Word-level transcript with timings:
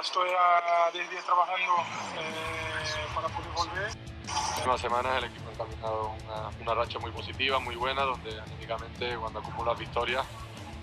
ya 0.00 0.06
estoy 0.06 0.30
a 0.30 0.90
10 0.92 1.10
días 1.10 1.24
trabajando 1.24 1.72
eh, 2.16 3.14
para 3.14 3.28
poder 3.28 3.50
volver. 3.52 3.90
Las 4.26 4.56
últimas 4.56 4.80
semanas 4.80 5.18
el 5.18 5.24
equipo 5.24 5.48
ha 5.48 5.52
encaminado 5.52 6.12
una, 6.24 6.48
una 6.60 6.74
racha 6.74 6.98
muy 6.98 7.10
positiva, 7.10 7.58
muy 7.58 7.76
buena, 7.76 8.02
donde 8.02 8.40
anímicamente 8.40 9.16
cuando 9.16 9.40
acumulas 9.40 9.78
victorias 9.78 10.24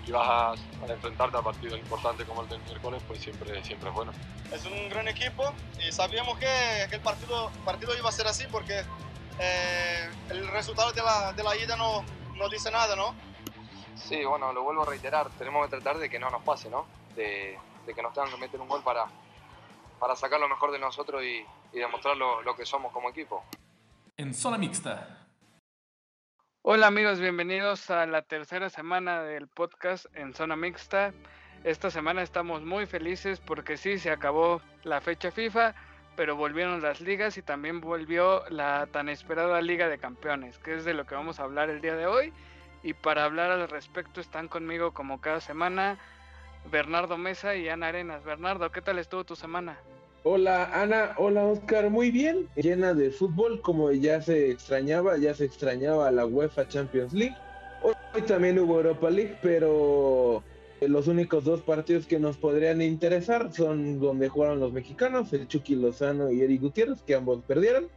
y 0.06 0.12
vas 0.12 0.28
a, 0.28 0.50
a, 0.52 0.92
enfrentarte 0.92 1.36
a 1.36 1.42
partidos 1.42 1.78
importantes 1.78 2.26
como 2.26 2.42
el 2.42 2.48
del 2.48 2.60
miércoles, 2.62 3.02
pues 3.08 3.20
siempre, 3.20 3.62
siempre 3.64 3.88
es 3.88 3.94
bueno. 3.94 4.12
Es 4.52 4.64
un 4.66 4.88
gran 4.88 5.08
equipo 5.08 5.52
y 5.86 5.90
sabíamos 5.90 6.38
que, 6.38 6.86
que 6.88 6.96
el 6.96 7.02
partido, 7.02 7.50
partido 7.64 7.96
iba 7.96 8.08
a 8.08 8.12
ser 8.12 8.26
así 8.28 8.46
porque 8.50 8.84
eh, 9.40 10.10
el 10.30 10.46
resultado 10.48 10.92
de 10.92 11.02
la, 11.02 11.32
de 11.32 11.42
la 11.42 11.56
ida 11.56 11.76
no, 11.76 12.04
no 12.36 12.48
dice 12.48 12.70
nada, 12.70 12.94
¿no? 12.94 13.14
Sí, 13.96 14.24
bueno, 14.24 14.52
lo 14.52 14.62
vuelvo 14.62 14.82
a 14.82 14.86
reiterar, 14.86 15.28
tenemos 15.30 15.66
que 15.66 15.70
tratar 15.70 15.98
de 15.98 16.08
que 16.08 16.20
no 16.20 16.30
nos 16.30 16.42
pase, 16.42 16.70
¿no? 16.70 16.86
De, 17.16 17.58
de 17.88 17.94
que 17.94 18.02
nos 18.02 18.12
tengan 18.12 18.30
que 18.30 18.36
meter 18.36 18.60
un 18.60 18.68
gol 18.68 18.82
para, 18.84 19.06
para 19.98 20.14
sacar 20.14 20.38
lo 20.38 20.46
mejor 20.46 20.70
de 20.70 20.78
nosotros 20.78 21.22
y, 21.24 21.42
y 21.72 21.78
demostrar 21.78 22.18
lo, 22.18 22.42
lo 22.42 22.54
que 22.54 22.66
somos 22.66 22.92
como 22.92 23.08
equipo. 23.08 23.42
En 24.18 24.34
zona 24.34 24.58
mixta. 24.58 25.26
Hola 26.60 26.88
amigos, 26.88 27.18
bienvenidos 27.18 27.88
a 27.88 28.04
la 28.04 28.20
tercera 28.20 28.68
semana 28.68 29.22
del 29.22 29.48
podcast 29.48 30.04
en 30.14 30.34
zona 30.34 30.54
mixta. 30.54 31.14
Esta 31.64 31.90
semana 31.90 32.20
estamos 32.20 32.62
muy 32.62 32.84
felices 32.84 33.40
porque 33.40 33.78
sí, 33.78 33.98
se 33.98 34.10
acabó 34.10 34.60
la 34.84 35.00
fecha 35.00 35.30
FIFA, 35.30 35.74
pero 36.14 36.36
volvieron 36.36 36.82
las 36.82 37.00
ligas 37.00 37.38
y 37.38 37.42
también 37.42 37.80
volvió 37.80 38.46
la 38.50 38.86
tan 38.88 39.08
esperada 39.08 39.62
Liga 39.62 39.88
de 39.88 39.98
Campeones, 39.98 40.58
que 40.58 40.74
es 40.74 40.84
de 40.84 40.92
lo 40.92 41.06
que 41.06 41.14
vamos 41.14 41.40
a 41.40 41.44
hablar 41.44 41.70
el 41.70 41.80
día 41.80 41.96
de 41.96 42.06
hoy. 42.06 42.34
Y 42.82 42.92
para 42.92 43.24
hablar 43.24 43.50
al 43.50 43.66
respecto 43.66 44.20
están 44.20 44.46
conmigo 44.46 44.92
como 44.92 45.22
cada 45.22 45.40
semana 45.40 45.98
Bernardo 46.70 47.16
Mesa 47.16 47.56
y 47.56 47.68
Ana 47.68 47.88
Arenas. 47.88 48.24
Bernardo, 48.24 48.70
¿qué 48.70 48.82
tal 48.82 48.98
estuvo 48.98 49.24
tu 49.24 49.36
semana? 49.36 49.78
Hola 50.24 50.68
Ana, 50.74 51.14
hola 51.16 51.44
Oscar, 51.44 51.90
muy 51.90 52.10
bien, 52.10 52.48
llena 52.56 52.92
de 52.92 53.10
fútbol 53.10 53.60
como 53.60 53.92
ya 53.92 54.20
se 54.20 54.50
extrañaba, 54.50 55.16
ya 55.16 55.32
se 55.32 55.44
extrañaba 55.44 56.10
la 56.10 56.26
UEFA 56.26 56.68
Champions 56.68 57.12
League. 57.12 57.36
Hoy 57.82 58.22
también 58.22 58.58
hubo 58.58 58.76
Europa 58.76 59.08
League, 59.10 59.38
pero 59.40 60.42
los 60.80 61.08
únicos 61.08 61.44
dos 61.44 61.62
partidos 61.62 62.06
que 62.06 62.18
nos 62.18 62.36
podrían 62.36 62.82
interesar 62.82 63.52
son 63.52 64.00
donde 64.00 64.28
jugaron 64.28 64.60
los 64.60 64.72
mexicanos, 64.72 65.32
el 65.32 65.48
Chucky 65.48 65.76
Lozano 65.76 66.30
y 66.30 66.42
Eric 66.42 66.60
Gutiérrez, 66.60 67.02
que 67.02 67.14
ambos 67.14 67.40
perdieron. 67.46 67.88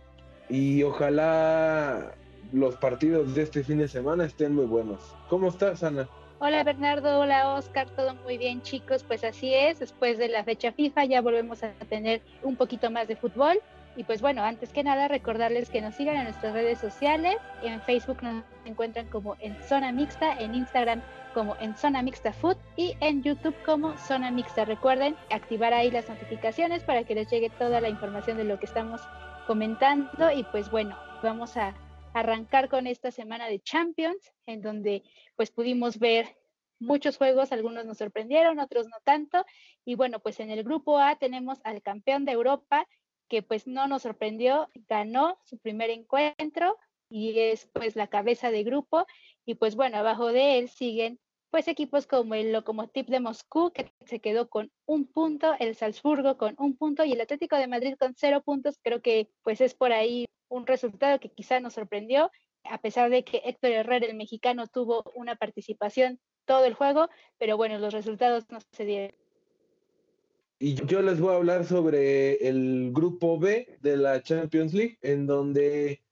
Y 0.50 0.84
ojalá 0.84 2.14
los 2.52 2.76
partidos 2.76 3.34
de 3.36 3.44
este 3.44 3.64
fin 3.64 3.80
de 3.80 3.88
semana 3.88 4.26
estén 4.26 4.54
muy 4.54 4.66
buenos. 4.66 5.00
¿Cómo 5.30 5.50
estás, 5.50 5.84
Ana? 5.84 6.08
Hola 6.44 6.64
Bernardo, 6.64 7.20
hola 7.20 7.54
Oscar, 7.54 7.88
todo 7.92 8.16
muy 8.16 8.40
bien 8.40 8.64
chicos, 8.64 9.04
pues 9.04 9.24
así 9.24 9.54
es, 9.54 9.78
después 9.78 10.18
de 10.18 10.28
la 10.28 10.44
fecha 10.44 10.72
FIFA 10.72 11.06
ya 11.06 11.22
volvemos 11.22 11.64
a 11.64 11.70
tener 11.88 12.24
un 12.42 12.56
poquito 12.56 12.90
más 12.90 13.08
de 13.08 13.16
fútbol. 13.16 13.60
Y 13.96 14.06
pues 14.06 14.22
bueno, 14.24 14.44
antes 14.44 14.74
que 14.74 14.84
nada 14.84 15.08
recordarles 15.08 15.70
que 15.70 15.82
nos 15.82 15.94
sigan 15.94 16.16
en 16.16 16.24
nuestras 16.24 16.54
redes 16.54 16.80
sociales, 16.80 17.36
en 17.62 17.80
Facebook 17.84 18.24
nos 18.24 18.44
encuentran 18.66 19.06
como 19.10 19.36
en 19.40 19.56
Zona 19.62 19.92
Mixta, 19.92 20.34
en 20.40 20.56
Instagram 20.56 21.04
como 21.36 21.56
en 21.60 21.76
Zona 21.76 22.02
Mixta 22.02 22.34
Food 22.34 22.58
y 22.76 22.96
en 23.02 23.22
YouTube 23.22 23.56
como 23.64 23.96
Zona 24.00 24.32
Mixta. 24.32 24.66
Recuerden 24.66 25.16
activar 25.30 25.76
ahí 25.76 25.92
las 25.92 26.10
notificaciones 26.10 26.82
para 26.82 27.04
que 27.04 27.14
les 27.14 27.30
llegue 27.30 27.52
toda 27.52 27.82
la 27.82 27.90
información 27.90 28.38
de 28.38 28.46
lo 28.46 28.58
que 28.58 28.66
estamos 28.66 29.00
comentando. 29.46 30.32
Y 30.32 30.42
pues 30.46 30.72
bueno, 30.72 30.98
vamos 31.22 31.56
a 31.56 31.76
arrancar 32.14 32.70
con 32.70 32.88
esta 32.88 33.12
semana 33.12 33.48
de 33.48 33.60
Champions, 33.60 34.32
en 34.46 34.62
donde 34.62 35.04
pues 35.36 35.52
pudimos 35.52 36.00
ver 36.00 36.36
muchos 36.80 37.18
juegos, 37.18 37.52
algunos 37.52 37.86
nos 37.86 37.98
sorprendieron, 38.00 38.60
otros 38.60 38.88
no 38.88 38.98
tanto. 39.04 39.46
Y 39.86 39.96
bueno, 39.96 40.20
pues 40.20 40.40
en 40.40 40.50
el 40.50 40.64
grupo 40.64 41.00
A 41.00 41.16
tenemos 41.18 41.60
al 41.64 41.82
campeón 41.82 42.26
de 42.26 42.34
Europa, 42.34 42.88
que 43.30 43.44
pues 43.44 43.68
no 43.68 43.88
nos 43.88 44.02
sorprendió, 44.02 44.68
ganó 44.90 45.38
su 45.46 45.58
primer 45.58 45.90
encuentro 45.90 46.78
y 47.10 47.40
es 47.40 47.70
pues 47.74 47.96
la 47.96 48.08
cabeza 48.08 48.52
de 48.52 48.64
grupo. 48.64 49.06
Y 49.46 49.56
pues 49.56 49.76
bueno, 49.76 49.98
abajo 49.98 50.32
de 50.32 50.58
él 50.58 50.70
siguen 50.70 51.20
pues 51.50 51.68
equipos 51.68 52.08
como 52.08 52.34
el 52.34 52.54
Lokomotiv 52.54 53.08
de 53.08 53.20
Moscú, 53.20 53.72
que 53.72 53.92
se 54.06 54.20
quedó 54.20 54.50
con 54.50 54.72
un 54.86 55.06
punto, 55.06 55.54
el 55.60 55.76
Salzburgo 55.76 56.38
con 56.38 56.56
un 56.58 56.78
punto 56.78 57.04
y 57.04 57.12
el 57.12 57.22
Atlético 57.22 57.58
de 57.58 57.68
Madrid 57.68 57.96
con 58.00 58.14
cero 58.16 58.42
puntos. 58.42 58.80
Creo 58.82 59.02
que 59.02 59.30
pues 59.44 59.60
es 59.60 59.76
por 59.76 59.92
ahí 59.92 60.26
un 60.52 60.68
resultado 60.68 61.20
que 61.20 61.30
quizá 61.30 61.60
nos 61.60 61.74
sorprendió, 61.74 62.30
a 62.64 62.78
pesar 62.78 63.10
de 63.10 63.24
que 63.24 63.42
Héctor 63.46 63.72
Herrera, 63.72 64.06
el 64.06 64.16
mexicano, 64.16 64.68
tuvo 64.68 65.04
una 65.16 65.36
participación 65.36 66.20
todo 66.46 66.66
el 66.66 66.74
juego, 66.74 67.10
pero 67.40 67.58
bueno, 67.58 67.80
los 67.80 67.94
resultados 67.94 68.46
no 68.52 68.60
se 68.72 68.86
dieron. 68.86 69.16
Y 70.60 70.76
yo 70.86 71.02
les 71.02 71.20
voy 71.20 71.34
a 71.34 71.38
hablar 71.38 71.66
sobre 71.66 72.48
el 72.48 72.92
grupo 72.94 73.40
B 73.40 73.80
de 73.82 73.98
la 73.98 74.22
Champions 74.22 74.74
League, 74.74 75.00
en 75.02 75.26
donde 75.26 76.04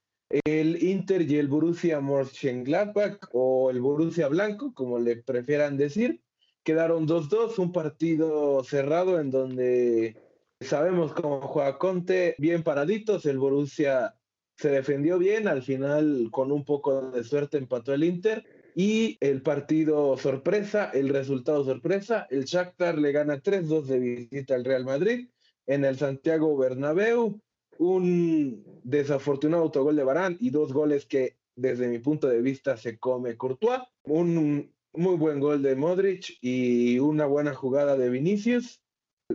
el 0.46 0.82
Inter 0.82 1.22
y 1.30 1.38
el 1.38 1.48
Borussia 1.48 2.00
Mönchengladbach 2.00 3.30
o 3.34 3.70
el 3.70 3.82
Borussia 3.82 4.28
Blanco, 4.28 4.74
como 4.74 5.00
le 5.00 5.18
prefieran 5.18 5.78
decir, 5.78 6.22
quedaron 6.64 7.08
2-2, 7.08 7.60
un 7.60 7.72
partido 7.72 8.64
cerrado 8.64 9.20
en 9.20 9.30
donde 9.30 10.16
sabemos 10.62 11.14
cómo 11.14 11.42
juega 11.42 11.78
Conte, 11.78 12.36
bien 12.38 12.64
paraditos, 12.64 13.26
el 13.26 13.40
Borussia 13.40 14.16
se 14.60 14.70
defendió 14.70 15.18
bien, 15.18 15.48
al 15.48 15.64
final 15.64 16.28
con 16.32 16.52
un 16.52 16.66
poco 16.66 17.12
de 17.12 17.24
suerte 17.24 17.58
empató 17.58 17.94
el 17.94 18.04
Inter 18.04 18.44
y 18.76 19.18
el 19.22 19.42
partido 19.42 20.18
sorpresa, 20.18 20.92
el 20.94 21.08
resultado 21.08 21.64
sorpresa, 21.64 22.28
el 22.30 22.44
Shakhtar 22.44 22.98
le 22.98 23.14
gana 23.14 23.42
3-2 23.42 23.86
de 23.86 24.00
visita 24.00 24.56
al 24.56 24.66
Real 24.66 24.84
Madrid 24.84 25.30
en 25.66 25.86
el 25.86 25.98
Santiago 25.98 26.58
Bernabéu, 26.58 27.40
un 27.78 28.82
desafortunado 28.84 29.64
autogol 29.64 29.96
de 29.96 30.04
Barán 30.04 30.36
y 30.42 30.50
dos 30.50 30.74
goles 30.74 31.06
que 31.06 31.38
desde 31.56 31.88
mi 31.88 32.00
punto 32.00 32.28
de 32.28 32.42
vista 32.42 32.76
se 32.76 33.00
come 33.00 33.38
Courtois, 33.38 33.80
un 34.04 34.74
muy 34.92 35.16
buen 35.16 35.40
gol 35.40 35.62
de 35.62 35.78
Modric 35.78 36.38
y 36.42 37.00
una 37.00 37.28
buena 37.28 37.54
jugada 37.54 37.96
de 37.96 38.10
Vinicius. 38.10 38.82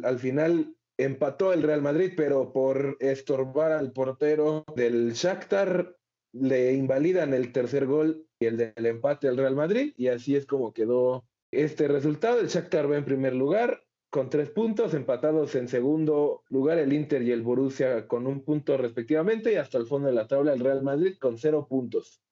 Al 0.02 0.18
final 0.18 0.76
empató 0.96 1.52
el 1.52 1.62
Real 1.62 1.82
Madrid, 1.82 2.12
pero 2.16 2.52
por 2.52 2.96
estorbar 3.00 3.72
al 3.72 3.92
portero 3.92 4.64
del 4.76 5.12
Shakhtar 5.12 5.96
le 6.32 6.74
invalidan 6.74 7.32
el 7.32 7.52
tercer 7.52 7.86
gol 7.86 8.26
y 8.38 8.46
el 8.46 8.56
del 8.56 8.86
empate 8.86 9.28
al 9.28 9.36
Real 9.36 9.54
Madrid 9.54 9.94
y 9.96 10.08
así 10.08 10.36
es 10.36 10.46
como 10.46 10.72
quedó 10.72 11.24
este 11.50 11.88
resultado. 11.88 12.40
El 12.40 12.48
Shakhtar 12.48 12.90
va 12.90 12.96
en 12.96 13.04
primer 13.04 13.34
lugar 13.34 13.84
con 14.10 14.30
tres 14.30 14.50
puntos, 14.50 14.94
empatados 14.94 15.54
en 15.56 15.68
segundo 15.68 16.44
lugar 16.48 16.78
el 16.78 16.92
Inter 16.92 17.22
y 17.22 17.32
el 17.32 17.42
Borussia 17.42 18.06
con 18.06 18.26
un 18.26 18.44
punto 18.44 18.76
respectivamente 18.76 19.52
y 19.52 19.56
hasta 19.56 19.78
el 19.78 19.86
fondo 19.86 20.08
de 20.08 20.14
la 20.14 20.28
tabla 20.28 20.52
el 20.52 20.60
Real 20.60 20.82
Madrid 20.82 21.16
con 21.20 21.38
cero 21.38 21.66
puntos. 21.68 22.22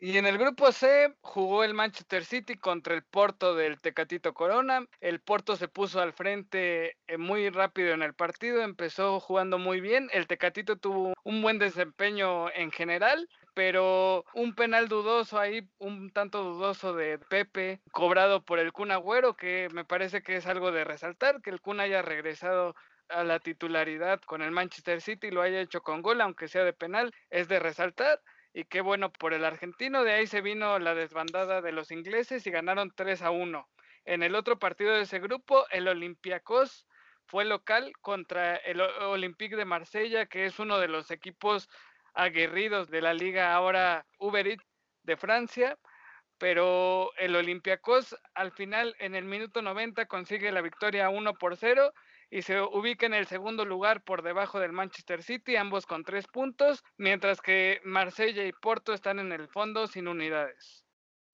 Y 0.00 0.18
en 0.18 0.26
el 0.26 0.38
grupo 0.38 0.70
C 0.72 1.14
jugó 1.20 1.64
el 1.64 1.72
Manchester 1.72 2.24
City 2.24 2.56
contra 2.56 2.94
el 2.94 3.04
Porto 3.04 3.54
del 3.54 3.80
Tecatito 3.80 4.34
Corona. 4.34 4.86
El 5.00 5.20
Porto 5.20 5.56
se 5.56 5.68
puso 5.68 6.00
al 6.00 6.12
frente 6.12 6.98
eh, 7.06 7.16
muy 7.16 7.48
rápido 7.48 7.94
en 7.94 8.02
el 8.02 8.12
partido, 8.12 8.62
empezó 8.62 9.20
jugando 9.20 9.56
muy 9.58 9.80
bien. 9.80 10.10
El 10.12 10.26
Tecatito 10.26 10.76
tuvo 10.76 11.14
un 11.22 11.40
buen 11.42 11.58
desempeño 11.58 12.50
en 12.50 12.70
general, 12.72 13.28
pero 13.54 14.24
un 14.34 14.54
penal 14.54 14.88
dudoso 14.88 15.38
ahí, 15.38 15.68
un 15.78 16.10
tanto 16.10 16.42
dudoso 16.42 16.92
de 16.92 17.18
Pepe, 17.18 17.80
cobrado 17.92 18.44
por 18.44 18.58
el 18.58 18.72
Kun 18.72 18.90
Agüero, 18.90 19.36
que 19.36 19.68
me 19.72 19.84
parece 19.84 20.22
que 20.22 20.36
es 20.36 20.46
algo 20.46 20.72
de 20.72 20.84
resaltar, 20.84 21.40
que 21.40 21.50
el 21.50 21.60
Kun 21.60 21.80
haya 21.80 22.02
regresado 22.02 22.74
a 23.08 23.22
la 23.22 23.38
titularidad 23.38 24.20
con 24.22 24.42
el 24.42 24.50
Manchester 24.50 25.00
City 25.00 25.28
y 25.28 25.30
lo 25.30 25.42
haya 25.42 25.60
hecho 25.60 25.82
con 25.82 26.02
gol, 26.02 26.20
aunque 26.20 26.48
sea 26.48 26.64
de 26.64 26.72
penal, 26.72 27.12
es 27.30 27.48
de 27.48 27.60
resaltar 27.60 28.20
y 28.54 28.64
qué 28.64 28.80
bueno 28.80 29.12
por 29.12 29.34
el 29.34 29.44
argentino. 29.44 30.04
De 30.04 30.12
ahí 30.12 30.26
se 30.28 30.40
vino 30.40 30.78
la 30.78 30.94
desbandada 30.94 31.60
de 31.60 31.72
los 31.72 31.90
ingleses 31.90 32.46
y 32.46 32.50
ganaron 32.50 32.92
3 32.94 33.20
a 33.22 33.30
1. 33.30 33.68
En 34.04 34.22
el 34.22 34.36
otro 34.36 34.58
partido 34.58 34.94
de 34.94 35.02
ese 35.02 35.18
grupo, 35.18 35.66
el 35.70 35.88
Olympiacos 35.88 36.86
fue 37.26 37.44
local 37.44 37.92
contra 38.00 38.54
el 38.56 38.80
Olympique 38.80 39.56
de 39.56 39.64
Marsella, 39.64 40.26
que 40.26 40.46
es 40.46 40.58
uno 40.60 40.78
de 40.78 40.88
los 40.88 41.10
equipos 41.10 41.68
aguerridos 42.14 42.88
de 42.90 43.02
la 43.02 43.12
liga 43.12 43.52
ahora 43.52 44.06
Uber 44.18 44.56
de 45.02 45.16
Francia. 45.16 45.76
Pero 46.38 47.12
el 47.16 47.34
Olympiacos 47.34 48.16
al 48.34 48.52
final 48.52 48.94
en 49.00 49.16
el 49.16 49.24
minuto 49.24 49.62
90 49.62 50.06
consigue 50.06 50.52
la 50.52 50.62
victoria 50.62 51.08
1 51.08 51.34
por 51.34 51.56
0 51.56 51.92
y 52.30 52.42
se 52.42 52.60
ubica 52.60 53.06
en 53.06 53.14
el 53.14 53.26
segundo 53.26 53.64
lugar 53.64 54.02
por 54.02 54.22
debajo 54.22 54.60
del 54.60 54.72
Manchester 54.72 55.22
City, 55.22 55.56
ambos 55.56 55.86
con 55.86 56.04
tres 56.04 56.26
puntos, 56.26 56.82
mientras 56.96 57.40
que 57.40 57.80
Marsella 57.84 58.44
y 58.44 58.52
Porto 58.52 58.92
están 58.92 59.18
en 59.18 59.32
el 59.32 59.48
fondo 59.48 59.86
sin 59.86 60.08
unidades. 60.08 60.84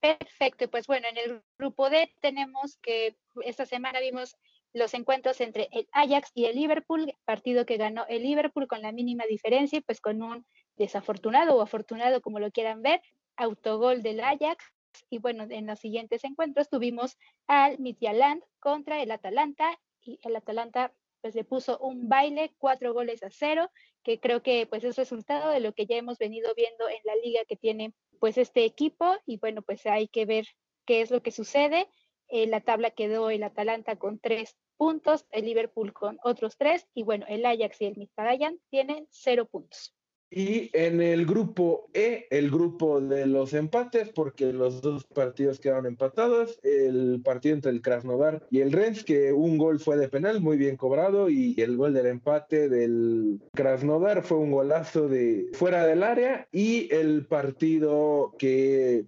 Perfecto, 0.00 0.70
pues 0.70 0.86
bueno, 0.86 1.08
en 1.08 1.18
el 1.18 1.42
grupo 1.58 1.90
D 1.90 2.10
tenemos 2.20 2.78
que 2.82 3.16
esta 3.44 3.66
semana 3.66 4.00
vimos 4.00 4.34
los 4.72 4.94
encuentros 4.94 5.40
entre 5.40 5.68
el 5.72 5.88
Ajax 5.92 6.30
y 6.34 6.46
el 6.46 6.56
Liverpool, 6.56 7.12
partido 7.24 7.66
que 7.66 7.76
ganó 7.76 8.06
el 8.08 8.22
Liverpool 8.22 8.66
con 8.66 8.82
la 8.82 8.92
mínima 8.92 9.24
diferencia 9.28 9.78
y 9.78 9.82
pues 9.82 10.00
con 10.00 10.22
un 10.22 10.46
desafortunado 10.76 11.56
o 11.56 11.60
afortunado, 11.60 12.22
como 12.22 12.38
lo 12.38 12.50
quieran 12.50 12.82
ver, 12.82 13.02
autogol 13.36 14.02
del 14.02 14.20
Ajax. 14.20 14.64
Y 15.08 15.18
bueno, 15.18 15.46
en 15.48 15.66
los 15.66 15.78
siguientes 15.78 16.24
encuentros 16.24 16.68
tuvimos 16.68 17.16
al 17.46 17.78
Midtjylland 17.78 18.42
contra 18.58 19.02
el 19.02 19.10
Atalanta 19.10 19.78
y 20.04 20.18
el 20.22 20.36
Atalanta 20.36 20.92
pues 21.20 21.34
le 21.34 21.44
puso 21.44 21.78
un 21.78 22.08
baile, 22.08 22.54
cuatro 22.58 22.94
goles 22.94 23.22
a 23.22 23.30
cero, 23.30 23.70
que 24.02 24.20
creo 24.20 24.42
que 24.42 24.66
pues 24.66 24.84
es 24.84 24.96
resultado 24.96 25.50
de 25.50 25.60
lo 25.60 25.72
que 25.72 25.86
ya 25.86 25.96
hemos 25.96 26.18
venido 26.18 26.54
viendo 26.54 26.88
en 26.88 27.00
la 27.04 27.14
liga 27.16 27.40
que 27.46 27.56
tiene 27.56 27.92
pues 28.18 28.38
este 28.38 28.64
equipo 28.64 29.16
y 29.26 29.38
bueno, 29.38 29.62
pues 29.62 29.86
hay 29.86 30.08
que 30.08 30.24
ver 30.24 30.46
qué 30.86 31.02
es 31.02 31.10
lo 31.10 31.22
que 31.22 31.30
sucede. 31.30 31.88
En 32.28 32.50
la 32.50 32.60
tabla 32.60 32.90
quedó 32.90 33.30
el 33.30 33.42
Atalanta 33.42 33.96
con 33.96 34.18
tres 34.18 34.56
puntos, 34.76 35.26
el 35.30 35.44
Liverpool 35.44 35.92
con 35.92 36.18
otros 36.22 36.56
tres 36.56 36.86
y 36.94 37.02
bueno, 37.02 37.26
el 37.28 37.44
Ajax 37.44 37.82
y 37.82 37.86
el 37.86 37.96
Midtjylland 37.96 38.58
tienen 38.70 39.06
cero 39.10 39.46
puntos. 39.46 39.94
Y 40.30 40.70
en 40.74 41.00
el 41.02 41.26
grupo 41.26 41.90
E, 41.92 42.28
el 42.30 42.50
grupo 42.50 43.00
de 43.00 43.26
los 43.26 43.52
empates, 43.52 44.10
porque 44.10 44.52
los 44.52 44.80
dos 44.80 45.04
partidos 45.04 45.58
quedaron 45.58 45.86
empatados, 45.86 46.60
el 46.62 47.20
partido 47.24 47.56
entre 47.56 47.72
el 47.72 47.82
Krasnodar 47.82 48.46
y 48.48 48.60
el 48.60 48.70
Rennes, 48.70 49.02
que 49.02 49.32
un 49.32 49.58
gol 49.58 49.80
fue 49.80 49.96
de 49.96 50.08
penal, 50.08 50.40
muy 50.40 50.56
bien 50.56 50.76
cobrado, 50.76 51.28
y 51.28 51.54
el 51.58 51.76
gol 51.76 51.94
del 51.94 52.06
empate 52.06 52.68
del 52.68 53.40
Krasnodar 53.54 54.22
fue 54.22 54.38
un 54.38 54.52
golazo 54.52 55.08
de 55.08 55.48
fuera 55.52 55.84
del 55.84 56.04
área, 56.04 56.46
y 56.52 56.88
el 56.94 57.26
partido 57.26 58.32
que 58.38 59.06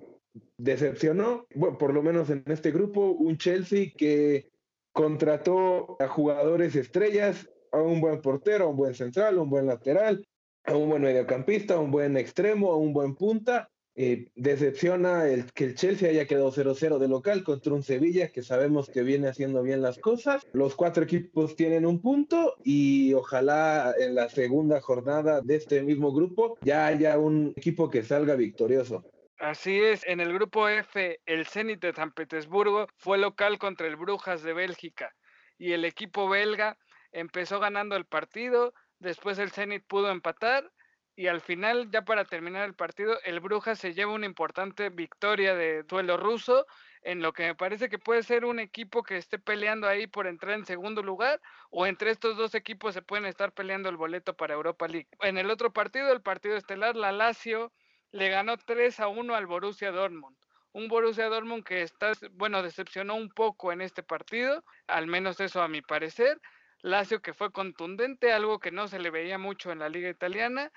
decepcionó, 0.58 1.46
bueno, 1.54 1.78
por 1.78 1.94
lo 1.94 2.02
menos 2.02 2.30
en 2.30 2.42
este 2.46 2.72
grupo, 2.72 3.12
un 3.12 3.36
Chelsea 3.36 3.92
que 3.96 4.50
contrató 4.92 5.96
a 6.00 6.08
jugadores 6.08 6.74
estrellas, 6.74 7.48
a 7.70 7.80
un 7.80 8.00
buen 8.00 8.20
portero, 8.20 8.64
a 8.64 8.68
un 8.68 8.76
buen 8.76 8.94
central, 8.94 9.38
a 9.38 9.42
un 9.42 9.50
buen 9.50 9.66
lateral, 9.66 10.26
a 10.64 10.76
un 10.76 10.88
buen 10.88 11.02
mediocampista, 11.02 11.74
a 11.74 11.80
un 11.80 11.90
buen 11.90 12.16
extremo, 12.16 12.72
a 12.72 12.76
un 12.76 12.92
buen 12.92 13.14
punta. 13.14 13.68
Decepciona 13.94 15.28
el 15.28 15.52
que 15.52 15.64
el 15.64 15.74
Chelsea 15.74 16.08
haya 16.08 16.26
quedado 16.26 16.50
0-0 16.50 16.98
de 16.98 17.08
local 17.08 17.44
contra 17.44 17.74
un 17.74 17.82
Sevilla 17.82 18.32
que 18.32 18.42
sabemos 18.42 18.88
que 18.88 19.02
viene 19.02 19.28
haciendo 19.28 19.62
bien 19.62 19.82
las 19.82 19.98
cosas. 19.98 20.46
Los 20.54 20.74
cuatro 20.74 21.04
equipos 21.04 21.56
tienen 21.56 21.84
un 21.84 22.00
punto 22.00 22.56
y 22.64 23.12
ojalá 23.12 23.94
en 23.98 24.14
la 24.14 24.30
segunda 24.30 24.80
jornada 24.80 25.42
de 25.42 25.56
este 25.56 25.82
mismo 25.82 26.10
grupo 26.12 26.56
ya 26.62 26.86
haya 26.86 27.18
un 27.18 27.52
equipo 27.54 27.90
que 27.90 28.02
salga 28.02 28.34
victorioso. 28.34 29.04
Así 29.38 29.78
es, 29.78 30.06
en 30.06 30.20
el 30.20 30.32
grupo 30.32 30.68
F, 30.68 31.20
el 31.26 31.46
Zenit 31.46 31.82
de 31.82 31.92
San 31.92 32.12
Petersburgo 32.12 32.86
fue 32.96 33.18
local 33.18 33.58
contra 33.58 33.88
el 33.88 33.96
Brujas 33.96 34.42
de 34.42 34.54
Bélgica 34.54 35.14
y 35.58 35.72
el 35.72 35.84
equipo 35.84 36.30
belga 36.30 36.78
empezó 37.10 37.60
ganando 37.60 37.96
el 37.96 38.06
partido, 38.06 38.72
después 39.02 39.38
el 39.38 39.50
Zenit 39.50 39.84
pudo 39.86 40.10
empatar 40.10 40.70
y 41.14 41.26
al 41.26 41.42
final, 41.42 41.90
ya 41.90 42.02
para 42.02 42.24
terminar 42.24 42.64
el 42.64 42.74
partido, 42.74 43.18
el 43.24 43.40
Brujas 43.40 43.78
se 43.78 43.92
lleva 43.92 44.12
una 44.12 44.24
importante 44.24 44.88
victoria 44.88 45.54
de 45.54 45.82
duelo 45.82 46.16
ruso, 46.16 46.66
en 47.02 47.20
lo 47.20 47.34
que 47.34 47.42
me 47.42 47.54
parece 47.54 47.90
que 47.90 47.98
puede 47.98 48.22
ser 48.22 48.46
un 48.46 48.58
equipo 48.58 49.02
que 49.02 49.18
esté 49.18 49.38
peleando 49.38 49.86
ahí 49.86 50.06
por 50.06 50.26
entrar 50.26 50.54
en 50.54 50.64
segundo 50.64 51.02
lugar, 51.02 51.40
o 51.70 51.86
entre 51.86 52.10
estos 52.10 52.38
dos 52.38 52.54
equipos 52.54 52.94
se 52.94 53.02
pueden 53.02 53.26
estar 53.26 53.52
peleando 53.52 53.90
el 53.90 53.98
boleto 53.98 54.34
para 54.34 54.54
Europa 54.54 54.88
League. 54.88 55.08
En 55.20 55.36
el 55.36 55.50
otro 55.50 55.72
partido, 55.72 56.10
el 56.12 56.22
partido 56.22 56.56
estelar, 56.56 56.96
la 56.96 57.12
Lazio 57.12 57.72
le 58.10 58.30
ganó 58.30 58.56
3 58.56 58.98
a 59.00 59.08
1 59.08 59.34
al 59.34 59.46
Borussia 59.46 59.90
Dortmund. 59.90 60.36
Un 60.72 60.88
Borussia 60.88 61.28
Dortmund 61.28 61.64
que 61.64 61.82
está, 61.82 62.12
bueno, 62.32 62.62
decepcionó 62.62 63.16
un 63.16 63.28
poco 63.28 63.72
en 63.72 63.82
este 63.82 64.02
partido, 64.02 64.64
al 64.86 65.06
menos 65.06 65.40
eso 65.40 65.60
a 65.60 65.68
mi 65.68 65.82
parecer, 65.82 66.40
Lazio 66.82 67.22
que 67.22 67.32
fue 67.32 67.52
contundente, 67.52 68.32
algo 68.32 68.58
que 68.58 68.72
no 68.72 68.88
se 68.88 68.98
le 68.98 69.10
veía 69.10 69.38
mucho 69.38 69.70
en 69.70 69.78
la 69.78 69.88
liga 69.88 70.10
italiana. 70.10 70.72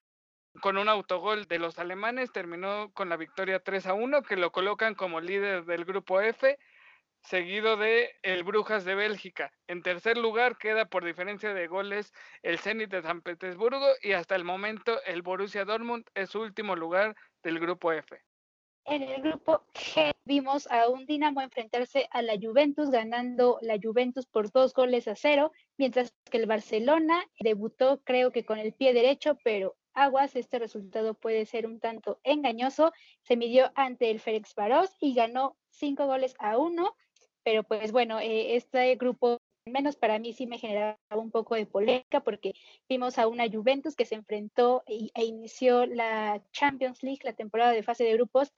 Con 0.61 0.77
un 0.77 0.87
autogol 0.87 1.45
de 1.47 1.59
los 1.59 1.79
alemanes 1.79 2.31
terminó 2.31 2.91
con 2.93 3.09
la 3.09 3.17
victoria 3.17 3.59
3 3.59 3.87
a 3.87 3.93
1 3.93 4.21
que 4.21 4.37
lo 4.37 4.51
colocan 4.51 4.95
como 4.95 5.19
líder 5.19 5.65
del 5.65 5.83
grupo 5.83 6.21
F, 6.21 6.57
seguido 7.21 7.75
de 7.75 8.11
el 8.21 8.43
Brujas 8.43 8.85
de 8.85 8.95
Bélgica. 8.95 9.51
En 9.67 9.81
tercer 9.81 10.17
lugar 10.17 10.57
queda 10.57 10.85
por 10.85 11.03
diferencia 11.03 11.53
de 11.53 11.67
goles 11.67 12.13
el 12.43 12.59
Zenit 12.59 12.91
de 12.91 13.01
San 13.01 13.21
Petersburgo 13.21 13.87
y 14.01 14.13
hasta 14.13 14.35
el 14.35 14.43
momento 14.43 15.01
el 15.05 15.23
Borussia 15.23 15.65
Dortmund 15.65 16.05
es 16.13 16.35
último 16.35 16.75
lugar 16.75 17.15
del 17.43 17.59
grupo 17.59 17.91
F. 17.91 18.21
En 18.85 19.01
el 19.01 19.19
grupo 19.23 19.63
G 19.73 20.13
vimos 20.25 20.67
a 20.67 20.87
un 20.87 21.07
Dinamo 21.07 21.41
enfrentarse 21.41 22.07
a 22.11 22.21
la 22.21 22.35
Juventus, 22.39 22.91
ganando 22.91 23.57
la 23.61 23.79
Juventus 23.81 24.27
por 24.27 24.51
dos 24.51 24.75
goles 24.75 25.07
a 25.07 25.15
cero, 25.15 25.51
mientras 25.77 26.13
que 26.29 26.37
el 26.37 26.45
Barcelona 26.45 27.23
debutó 27.39 28.01
creo 28.03 28.31
que 28.31 28.45
con 28.45 28.59
el 28.59 28.73
pie 28.73 28.93
derecho, 28.93 29.37
pero 29.43 29.75
aguas, 29.93 30.35
este 30.35 30.59
resultado 30.59 31.13
puede 31.13 31.45
ser 31.45 31.65
un 31.65 31.79
tanto 31.79 32.19
engañoso. 32.23 32.91
Se 33.23 33.37
midió 33.37 33.71
ante 33.75 34.11
el 34.11 34.19
Félix 34.19 34.53
Barós 34.55 34.91
y 34.99 35.13
ganó 35.13 35.57
cinco 35.69 36.05
goles 36.05 36.35
a 36.39 36.57
uno, 36.57 36.95
pero 37.43 37.63
pues 37.63 37.91
bueno, 37.91 38.19
eh, 38.19 38.55
este 38.55 38.95
grupo 38.95 39.39
menos 39.65 39.95
para 39.95 40.19
mí 40.19 40.33
sí 40.33 40.45
me 40.45 40.59
generaba 40.59 40.97
un 41.15 41.31
poco 41.31 41.55
de 41.55 41.65
polémica 41.65 42.19
porque 42.19 42.53
vimos 42.87 43.17
a 43.17 43.27
una 43.27 43.49
Juventus 43.49 43.95
que 43.95 44.05
se 44.05 44.15
enfrentó 44.15 44.83
e 44.85 45.25
inició 45.25 45.87
la 45.87 46.43
Champions 46.51 47.01
League, 47.01 47.21
la 47.23 47.33
temporada 47.33 47.71
de 47.71 47.81
fase 47.81 48.03
de 48.03 48.13
grupos, 48.13 48.53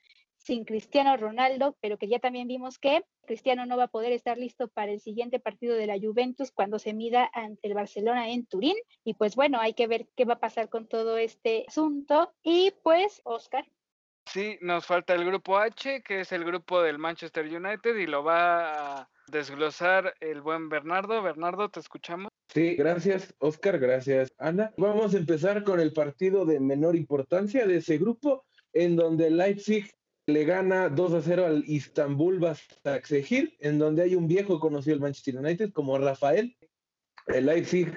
sin 0.47 0.63
Cristiano 0.63 1.17
Ronaldo, 1.17 1.75
pero 1.81 1.97
que 1.97 2.07
ya 2.07 2.19
también 2.19 2.47
vimos 2.47 2.79
que 2.79 3.03
Cristiano 3.25 3.65
no 3.65 3.75
va 3.75 3.83
a 3.83 3.89
poder 3.89 4.13
estar 4.13 4.38
listo 4.38 4.69
para 4.69 4.94
el 4.94 5.01
siguiente 5.01 5.41
partido 5.41 5.75
de 5.75 5.88
la 5.88 5.99
Juventus 5.99 6.51
cuando 6.51 6.79
se 6.79 6.94
mida 6.94 7.29
ante 7.33 7.67
el 7.67 7.73
Barcelona 7.73 8.29
en 8.29 8.45
Turín. 8.45 8.75
Y 9.03 9.15
pues 9.15 9.35
bueno, 9.35 9.59
hay 9.59 9.73
que 9.73 9.88
ver 9.88 10.07
qué 10.15 10.23
va 10.23 10.35
a 10.35 10.39
pasar 10.39 10.69
con 10.69 10.88
todo 10.88 11.17
este 11.17 11.65
asunto. 11.67 12.33
Y 12.44 12.71
pues, 12.81 13.19
Oscar. 13.25 13.65
Sí, 14.25 14.57
nos 14.61 14.85
falta 14.85 15.15
el 15.15 15.25
grupo 15.25 15.57
H, 15.57 16.01
que 16.01 16.21
es 16.21 16.31
el 16.31 16.45
grupo 16.45 16.81
del 16.81 16.97
Manchester 16.97 17.45
United, 17.45 17.95
y 17.97 18.07
lo 18.07 18.23
va 18.23 19.01
a 19.01 19.09
desglosar 19.27 20.13
el 20.21 20.41
buen 20.41 20.69
Bernardo. 20.69 21.21
Bernardo, 21.21 21.69
te 21.69 21.81
escuchamos. 21.81 22.29
Sí, 22.53 22.75
gracias 22.75 23.35
Oscar, 23.39 23.77
gracias 23.77 24.29
Ana. 24.38 24.73
Vamos 24.77 25.13
a 25.13 25.17
empezar 25.17 25.65
con 25.65 25.81
el 25.81 25.91
partido 25.91 26.45
de 26.45 26.61
menor 26.61 26.95
importancia 26.95 27.67
de 27.67 27.77
ese 27.77 27.97
grupo, 27.97 28.45
en 28.71 28.95
donde 28.95 29.29
Leipzig 29.29 29.96
le 30.27 30.44
gana 30.44 30.89
2 30.89 31.13
a 31.13 31.21
0 31.21 31.45
al 31.45 31.63
Istanbul 31.68 32.39
Basaksehir, 32.39 33.56
en 33.62 33.79
donde 33.79 34.03
hay 34.03 34.15
un 34.15 34.27
viejo 34.27 34.59
conocido 34.59 34.95
del 34.95 35.01
Manchester 35.01 35.38
United 35.38 35.71
como 35.71 35.97
Rafael. 35.97 36.56
El 37.27 37.45
Leipzig 37.45 37.94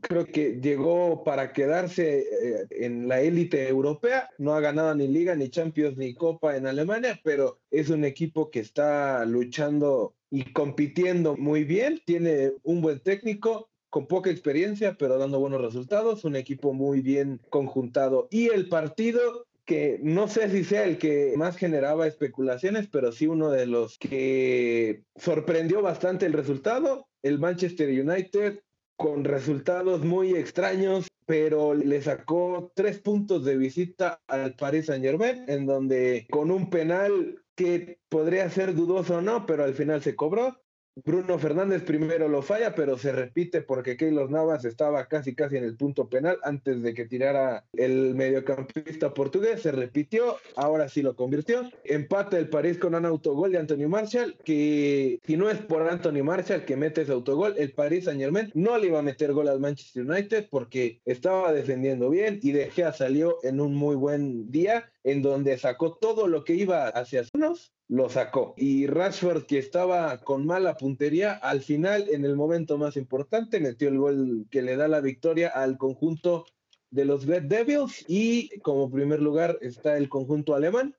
creo 0.00 0.24
que 0.24 0.60
llegó 0.62 1.22
para 1.24 1.52
quedarse 1.52 2.20
eh, 2.20 2.66
en 2.70 3.06
la 3.06 3.20
élite 3.20 3.68
europea. 3.68 4.30
No 4.38 4.54
ha 4.54 4.60
ganado 4.60 4.94
ni 4.94 5.08
Liga, 5.08 5.34
ni 5.34 5.50
Champions, 5.50 5.98
ni 5.98 6.14
Copa 6.14 6.56
en 6.56 6.66
Alemania, 6.66 7.20
pero 7.22 7.60
es 7.70 7.90
un 7.90 8.04
equipo 8.04 8.50
que 8.50 8.60
está 8.60 9.24
luchando 9.26 10.14
y 10.30 10.52
compitiendo 10.54 11.36
muy 11.36 11.64
bien. 11.64 12.00
Tiene 12.06 12.52
un 12.62 12.80
buen 12.80 13.00
técnico, 13.00 13.68
con 13.90 14.06
poca 14.06 14.30
experiencia, 14.30 14.96
pero 14.98 15.18
dando 15.18 15.38
buenos 15.38 15.60
resultados. 15.60 16.24
Un 16.24 16.36
equipo 16.36 16.72
muy 16.72 17.02
bien 17.02 17.42
conjuntado. 17.50 18.26
Y 18.30 18.48
el 18.48 18.70
partido 18.70 19.46
que 19.64 19.98
no 20.02 20.28
sé 20.28 20.50
si 20.50 20.64
sea 20.64 20.84
el 20.84 20.98
que 20.98 21.34
más 21.36 21.56
generaba 21.56 22.06
especulaciones, 22.06 22.88
pero 22.88 23.12
sí 23.12 23.26
uno 23.26 23.50
de 23.50 23.66
los 23.66 23.98
que 23.98 25.04
sorprendió 25.16 25.82
bastante 25.82 26.26
el 26.26 26.32
resultado. 26.32 27.06
El 27.22 27.38
Manchester 27.38 27.88
United 27.88 28.60
con 28.96 29.24
resultados 29.24 30.04
muy 30.04 30.34
extraños, 30.34 31.08
pero 31.26 31.74
le 31.74 32.02
sacó 32.02 32.72
tres 32.74 32.98
puntos 32.98 33.44
de 33.44 33.56
visita 33.56 34.20
al 34.26 34.54
Paris 34.54 34.86
Saint 34.86 35.04
Germain, 35.04 35.44
en 35.48 35.66
donde 35.66 36.26
con 36.30 36.50
un 36.50 36.70
penal 36.70 37.42
que 37.54 37.98
podría 38.08 38.48
ser 38.50 38.74
dudoso 38.74 39.16
o 39.16 39.20
no, 39.20 39.46
pero 39.46 39.64
al 39.64 39.74
final 39.74 40.02
se 40.02 40.14
cobró. 40.16 40.60
Bruno 40.96 41.40
Fernández 41.40 41.82
primero 41.82 42.28
lo 42.28 42.40
falla, 42.40 42.74
pero 42.76 42.96
se 42.96 43.10
repite 43.10 43.62
porque 43.62 43.96
Keylor 43.96 44.30
Navas 44.30 44.64
estaba 44.64 45.06
casi 45.06 45.34
casi 45.34 45.56
en 45.56 45.64
el 45.64 45.76
punto 45.76 46.08
penal 46.08 46.38
antes 46.44 46.82
de 46.82 46.94
que 46.94 47.04
tirara 47.04 47.64
el 47.72 48.14
mediocampista 48.14 49.12
portugués. 49.12 49.62
Se 49.62 49.72
repitió, 49.72 50.36
ahora 50.54 50.88
sí 50.88 51.02
lo 51.02 51.16
convirtió. 51.16 51.68
Empata 51.82 52.38
el 52.38 52.48
París 52.48 52.78
con 52.78 52.94
un 52.94 53.04
autogol 53.06 53.50
de 53.50 53.58
Anthony 53.58 53.88
Marshall, 53.88 54.36
que 54.44 55.18
si 55.26 55.36
no 55.36 55.50
es 55.50 55.58
por 55.58 55.82
Anthony 55.82 56.22
Marshall 56.22 56.64
que 56.64 56.76
mete 56.76 57.02
ese 57.02 57.12
autogol, 57.12 57.54
el 57.58 57.72
París 57.72 58.04
Saint 58.04 58.20
Germain 58.20 58.52
no 58.54 58.78
le 58.78 58.86
iba 58.86 59.00
a 59.00 59.02
meter 59.02 59.32
gol 59.32 59.48
al 59.48 59.58
Manchester 59.58 60.08
United 60.08 60.46
porque 60.48 61.00
estaba 61.04 61.52
defendiendo 61.52 62.08
bien 62.08 62.38
y 62.40 62.52
De 62.52 62.70
Gea 62.70 62.92
salió 62.92 63.38
en 63.42 63.60
un 63.60 63.74
muy 63.74 63.96
buen 63.96 64.48
día 64.52 64.92
en 65.04 65.22
donde 65.22 65.58
sacó 65.58 65.94
todo 65.94 66.26
lo 66.26 66.44
que 66.44 66.54
iba 66.54 66.88
hacia 66.88 67.22
unos 67.34 67.72
lo 67.88 68.08
sacó. 68.08 68.54
Y 68.56 68.86
Rashford, 68.86 69.44
que 69.44 69.58
estaba 69.58 70.20
con 70.22 70.46
mala 70.46 70.76
puntería, 70.76 71.34
al 71.34 71.60
final, 71.60 72.06
en 72.10 72.24
el 72.24 72.34
momento 72.34 72.78
más 72.78 72.96
importante, 72.96 73.60
metió 73.60 73.88
el 73.88 73.98
gol 73.98 74.46
que 74.50 74.62
le 74.62 74.76
da 74.76 74.88
la 74.88 75.00
victoria 75.00 75.48
al 75.48 75.76
conjunto 75.76 76.46
de 76.90 77.04
los 77.04 77.26
Red 77.26 77.44
Devils. 77.44 78.04
Y 78.08 78.58
como 78.60 78.90
primer 78.90 79.20
lugar 79.20 79.58
está 79.60 79.98
el 79.98 80.08
conjunto 80.08 80.54
alemán. 80.54 80.96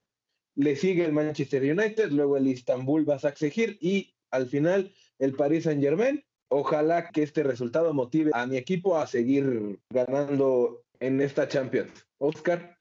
Le 0.55 0.75
sigue 0.75 1.03
el 1.03 1.11
Manchester 1.11 1.63
United, 1.63 2.11
luego 2.11 2.37
el 2.37 2.47
Istanbul 2.47 3.03
Basaksehir 3.03 3.77
y 3.81 4.13
al 4.31 4.47
final 4.47 4.93
el 5.19 5.33
Paris 5.33 5.63
Saint 5.63 5.81
Germain. 5.81 6.23
Ojalá 6.47 7.09
que 7.09 7.23
este 7.23 7.43
resultado 7.43 7.93
motive 7.93 8.31
a 8.33 8.45
mi 8.45 8.55
equipo 8.57 8.97
a 8.97 9.07
seguir 9.07 9.79
ganando 9.89 10.85
en 10.99 11.19
esta 11.19 11.47
Champions. 11.47 12.07
Oscar. 12.19 12.74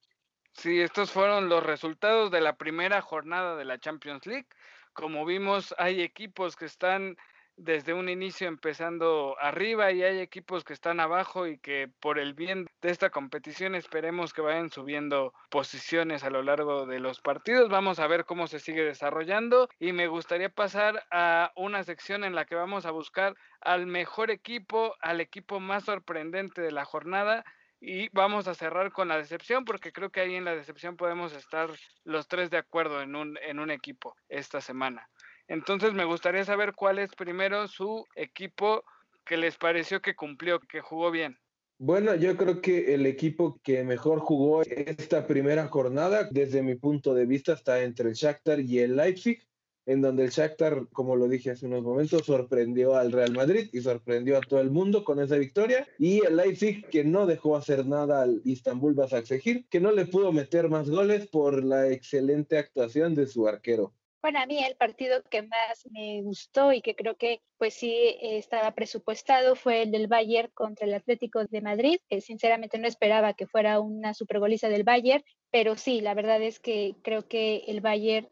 Sí, 0.54 0.80
estos 0.80 1.10
fueron 1.10 1.48
los 1.48 1.62
resultados 1.62 2.30
de 2.30 2.40
la 2.40 2.56
primera 2.56 3.02
jornada 3.02 3.56
de 3.56 3.64
la 3.64 3.78
Champions 3.78 4.24
League. 4.24 4.46
Como 4.92 5.26
vimos, 5.26 5.74
hay 5.78 6.00
equipos 6.00 6.56
que 6.56 6.64
están 6.64 7.16
desde 7.56 7.92
un 7.92 8.08
inicio 8.08 8.48
empezando 8.48 9.36
arriba 9.40 9.92
y 9.92 10.02
hay 10.02 10.20
equipos 10.20 10.64
que 10.64 10.72
están 10.72 11.00
abajo 11.00 11.46
y 11.46 11.58
que 11.58 11.90
por 12.00 12.18
el 12.18 12.34
bien 12.34 12.66
de 12.82 12.90
esta 12.90 13.10
competición 13.10 13.74
esperemos 13.74 14.32
que 14.32 14.42
vayan 14.42 14.70
subiendo 14.70 15.34
posiciones 15.50 16.24
a 16.24 16.30
lo 16.30 16.42
largo 16.42 16.86
de 16.86 17.00
los 17.00 17.20
partidos. 17.20 17.68
Vamos 17.68 17.98
a 17.98 18.06
ver 18.06 18.24
cómo 18.24 18.46
se 18.46 18.60
sigue 18.60 18.84
desarrollando 18.84 19.68
y 19.78 19.92
me 19.92 20.06
gustaría 20.06 20.48
pasar 20.48 21.04
a 21.10 21.52
una 21.56 21.82
sección 21.84 22.24
en 22.24 22.34
la 22.34 22.44
que 22.44 22.54
vamos 22.54 22.86
a 22.86 22.90
buscar 22.92 23.34
al 23.60 23.86
mejor 23.86 24.30
equipo, 24.30 24.94
al 25.00 25.20
equipo 25.20 25.60
más 25.60 25.84
sorprendente 25.84 26.62
de 26.62 26.72
la 26.72 26.84
jornada 26.84 27.44
y 27.86 28.08
vamos 28.12 28.48
a 28.48 28.54
cerrar 28.54 28.92
con 28.92 29.08
la 29.08 29.18
decepción, 29.18 29.64
porque 29.64 29.92
creo 29.92 30.10
que 30.10 30.20
ahí 30.20 30.34
en 30.34 30.46
la 30.46 30.56
decepción 30.56 30.96
podemos 30.96 31.34
estar 31.34 31.68
los 32.04 32.26
tres 32.28 32.48
de 32.50 32.56
acuerdo 32.56 33.02
en 33.02 33.14
un, 33.14 33.38
en 33.46 33.58
un 33.58 33.70
equipo 33.70 34.16
esta 34.28 34.62
semana. 34.62 35.08
Entonces 35.48 35.92
me 35.92 36.04
gustaría 36.04 36.44
saber 36.44 36.72
cuál 36.74 36.98
es 36.98 37.14
primero 37.14 37.68
su 37.68 38.06
equipo 38.16 38.82
que 39.26 39.36
les 39.36 39.56
pareció 39.56 40.00
que 40.00 40.16
cumplió, 40.16 40.60
que 40.60 40.80
jugó 40.80 41.10
bien. 41.10 41.38
Bueno, 41.76 42.14
yo 42.14 42.36
creo 42.36 42.62
que 42.62 42.94
el 42.94 43.04
equipo 43.04 43.60
que 43.62 43.84
mejor 43.84 44.20
jugó 44.20 44.62
esta 44.62 45.26
primera 45.26 45.68
jornada, 45.68 46.28
desde 46.30 46.62
mi 46.62 46.76
punto 46.76 47.12
de 47.12 47.26
vista, 47.26 47.52
está 47.52 47.82
entre 47.82 48.08
el 48.08 48.14
Shakhtar 48.14 48.60
y 48.60 48.78
el 48.78 48.96
Leipzig 48.96 49.46
en 49.86 50.00
donde 50.00 50.24
el 50.24 50.30
Shakhtar, 50.30 50.88
como 50.92 51.16
lo 51.16 51.28
dije 51.28 51.50
hace 51.50 51.66
unos 51.66 51.82
momentos, 51.82 52.24
sorprendió 52.24 52.96
al 52.96 53.12
Real 53.12 53.32
Madrid 53.32 53.68
y 53.72 53.80
sorprendió 53.80 54.38
a 54.38 54.40
todo 54.40 54.60
el 54.60 54.70
mundo 54.70 55.04
con 55.04 55.20
esa 55.20 55.36
victoria. 55.36 55.86
Y 55.98 56.24
el 56.24 56.36
Leipzig, 56.36 56.88
que 56.88 57.04
no 57.04 57.26
dejó 57.26 57.56
hacer 57.56 57.86
nada 57.86 58.22
al 58.22 58.40
Istanbul 58.44 58.94
Basaksehir, 58.94 59.66
que 59.68 59.80
no 59.80 59.92
le 59.92 60.06
pudo 60.06 60.32
meter 60.32 60.68
más 60.68 60.88
goles 60.88 61.26
por 61.28 61.62
la 61.62 61.88
excelente 61.88 62.58
actuación 62.58 63.14
de 63.14 63.26
su 63.26 63.46
arquero. 63.46 63.92
Bueno, 64.24 64.38
a 64.38 64.46
mí 64.46 64.58
el 64.64 64.74
partido 64.76 65.22
que 65.28 65.42
más 65.42 65.86
me 65.90 66.22
gustó 66.22 66.72
y 66.72 66.80
que 66.80 66.96
creo 66.96 67.14
que 67.14 67.42
pues 67.58 67.74
sí 67.74 68.16
estaba 68.22 68.70
presupuestado 68.74 69.54
fue 69.54 69.82
el 69.82 69.90
del 69.90 70.06
Bayern 70.06 70.50
contra 70.54 70.86
el 70.86 70.94
Atlético 70.94 71.44
de 71.44 71.60
Madrid. 71.60 71.98
que 72.08 72.22
sinceramente 72.22 72.78
no 72.78 72.88
esperaba 72.88 73.34
que 73.34 73.46
fuera 73.46 73.80
una 73.80 74.14
supergoliza 74.14 74.70
del 74.70 74.82
Bayern, 74.82 75.22
pero 75.50 75.76
sí, 75.76 76.00
la 76.00 76.14
verdad 76.14 76.40
es 76.40 76.58
que 76.58 76.96
creo 77.02 77.28
que 77.28 77.64
el 77.66 77.82
Bayern 77.82 78.30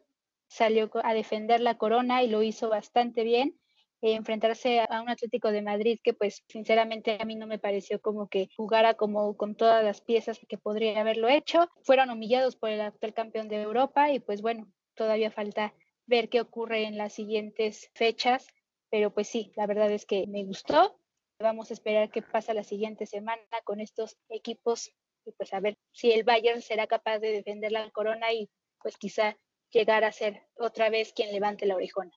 salió 0.53 0.89
a 1.03 1.13
defender 1.13 1.61
la 1.61 1.77
corona 1.77 2.21
y 2.23 2.27
lo 2.27 2.43
hizo 2.43 2.69
bastante 2.69 3.23
bien. 3.23 3.59
Eh, 4.01 4.15
enfrentarse 4.15 4.81
a 4.81 5.01
un 5.01 5.09
Atlético 5.09 5.51
de 5.51 5.61
Madrid 5.61 5.97
que 6.03 6.13
pues 6.13 6.43
sinceramente 6.47 7.17
a 7.19 7.25
mí 7.25 7.35
no 7.35 7.47
me 7.47 7.57
pareció 7.57 8.01
como 8.01 8.27
que 8.27 8.49
jugara 8.57 8.95
como 8.95 9.35
con 9.37 9.55
todas 9.55 9.83
las 9.83 10.01
piezas 10.01 10.39
que 10.47 10.57
podría 10.57 10.99
haberlo 10.99 11.29
hecho. 11.29 11.69
Fueron 11.83 12.09
humillados 12.09 12.55
por 12.55 12.69
el 12.69 12.81
actual 12.81 13.13
campeón 13.13 13.47
de 13.47 13.61
Europa 13.61 14.11
y 14.11 14.19
pues 14.19 14.41
bueno, 14.41 14.67
todavía 14.93 15.31
falta 15.31 15.73
ver 16.05 16.29
qué 16.29 16.41
ocurre 16.41 16.83
en 16.83 16.97
las 16.97 17.13
siguientes 17.13 17.89
fechas, 17.95 18.45
pero 18.91 19.13
pues 19.13 19.27
sí, 19.29 19.53
la 19.55 19.65
verdad 19.67 19.89
es 19.89 20.05
que 20.05 20.27
me 20.27 20.43
gustó. 20.43 20.99
Vamos 21.39 21.71
a 21.71 21.73
esperar 21.73 22.11
qué 22.11 22.21
pasa 22.21 22.53
la 22.53 22.63
siguiente 22.63 23.05
semana 23.05 23.41
con 23.63 23.79
estos 23.79 24.17
equipos 24.29 24.91
y 25.25 25.31
pues 25.31 25.53
a 25.53 25.61
ver 25.61 25.77
si 25.93 26.11
el 26.11 26.23
Bayern 26.23 26.61
será 26.61 26.87
capaz 26.87 27.19
de 27.19 27.31
defender 27.31 27.71
la 27.71 27.89
corona 27.89 28.33
y 28.33 28.49
pues 28.81 28.97
quizá 28.97 29.37
llegar 29.73 30.03
a 30.03 30.11
ser 30.11 30.43
otra 30.55 30.89
vez 30.89 31.11
quien 31.13 31.31
levante 31.31 31.65
la 31.65 31.75
orejona. 31.75 32.11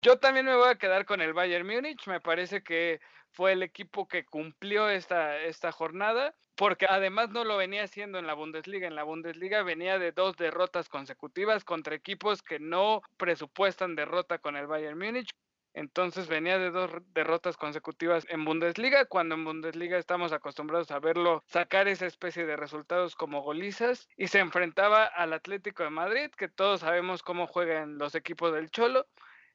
Yo 0.00 0.18
también 0.18 0.46
me 0.46 0.56
voy 0.56 0.68
a 0.68 0.78
quedar 0.78 1.04
con 1.04 1.20
el 1.20 1.32
Bayern 1.32 1.66
Múnich, 1.66 2.08
me 2.08 2.20
parece 2.20 2.64
que 2.64 3.00
fue 3.30 3.52
el 3.52 3.62
equipo 3.62 4.08
que 4.08 4.24
cumplió 4.24 4.88
esta, 4.88 5.38
esta 5.38 5.70
jornada, 5.70 6.34
porque 6.56 6.86
además 6.88 7.30
no 7.30 7.44
lo 7.44 7.56
venía 7.56 7.84
haciendo 7.84 8.18
en 8.18 8.26
la 8.26 8.34
Bundesliga, 8.34 8.88
en 8.88 8.96
la 8.96 9.04
Bundesliga 9.04 9.62
venía 9.62 9.98
de 9.98 10.12
dos 10.12 10.36
derrotas 10.36 10.88
consecutivas 10.88 11.64
contra 11.64 11.94
equipos 11.94 12.42
que 12.42 12.58
no 12.58 13.00
presupuestan 13.16 13.94
derrota 13.94 14.38
con 14.38 14.56
el 14.56 14.66
Bayern 14.66 14.98
Múnich, 14.98 15.30
entonces 15.74 16.28
venía 16.28 16.58
de 16.58 16.70
dos 16.70 16.90
derrotas 17.14 17.56
consecutivas 17.56 18.26
en 18.28 18.44
Bundesliga, 18.44 19.06
cuando 19.06 19.34
en 19.34 19.44
Bundesliga 19.44 19.98
estamos 19.98 20.32
acostumbrados 20.32 20.90
a 20.90 20.98
verlo 20.98 21.42
sacar 21.46 21.88
esa 21.88 22.06
especie 22.06 22.44
de 22.44 22.56
resultados 22.56 23.16
como 23.16 23.42
golizas, 23.42 24.08
y 24.16 24.28
se 24.28 24.40
enfrentaba 24.40 25.04
al 25.04 25.32
Atlético 25.32 25.82
de 25.82 25.90
Madrid, 25.90 26.30
que 26.36 26.48
todos 26.48 26.80
sabemos 26.80 27.22
cómo 27.22 27.46
juegan 27.46 27.98
los 27.98 28.14
equipos 28.14 28.52
del 28.52 28.70
Cholo. 28.70 29.06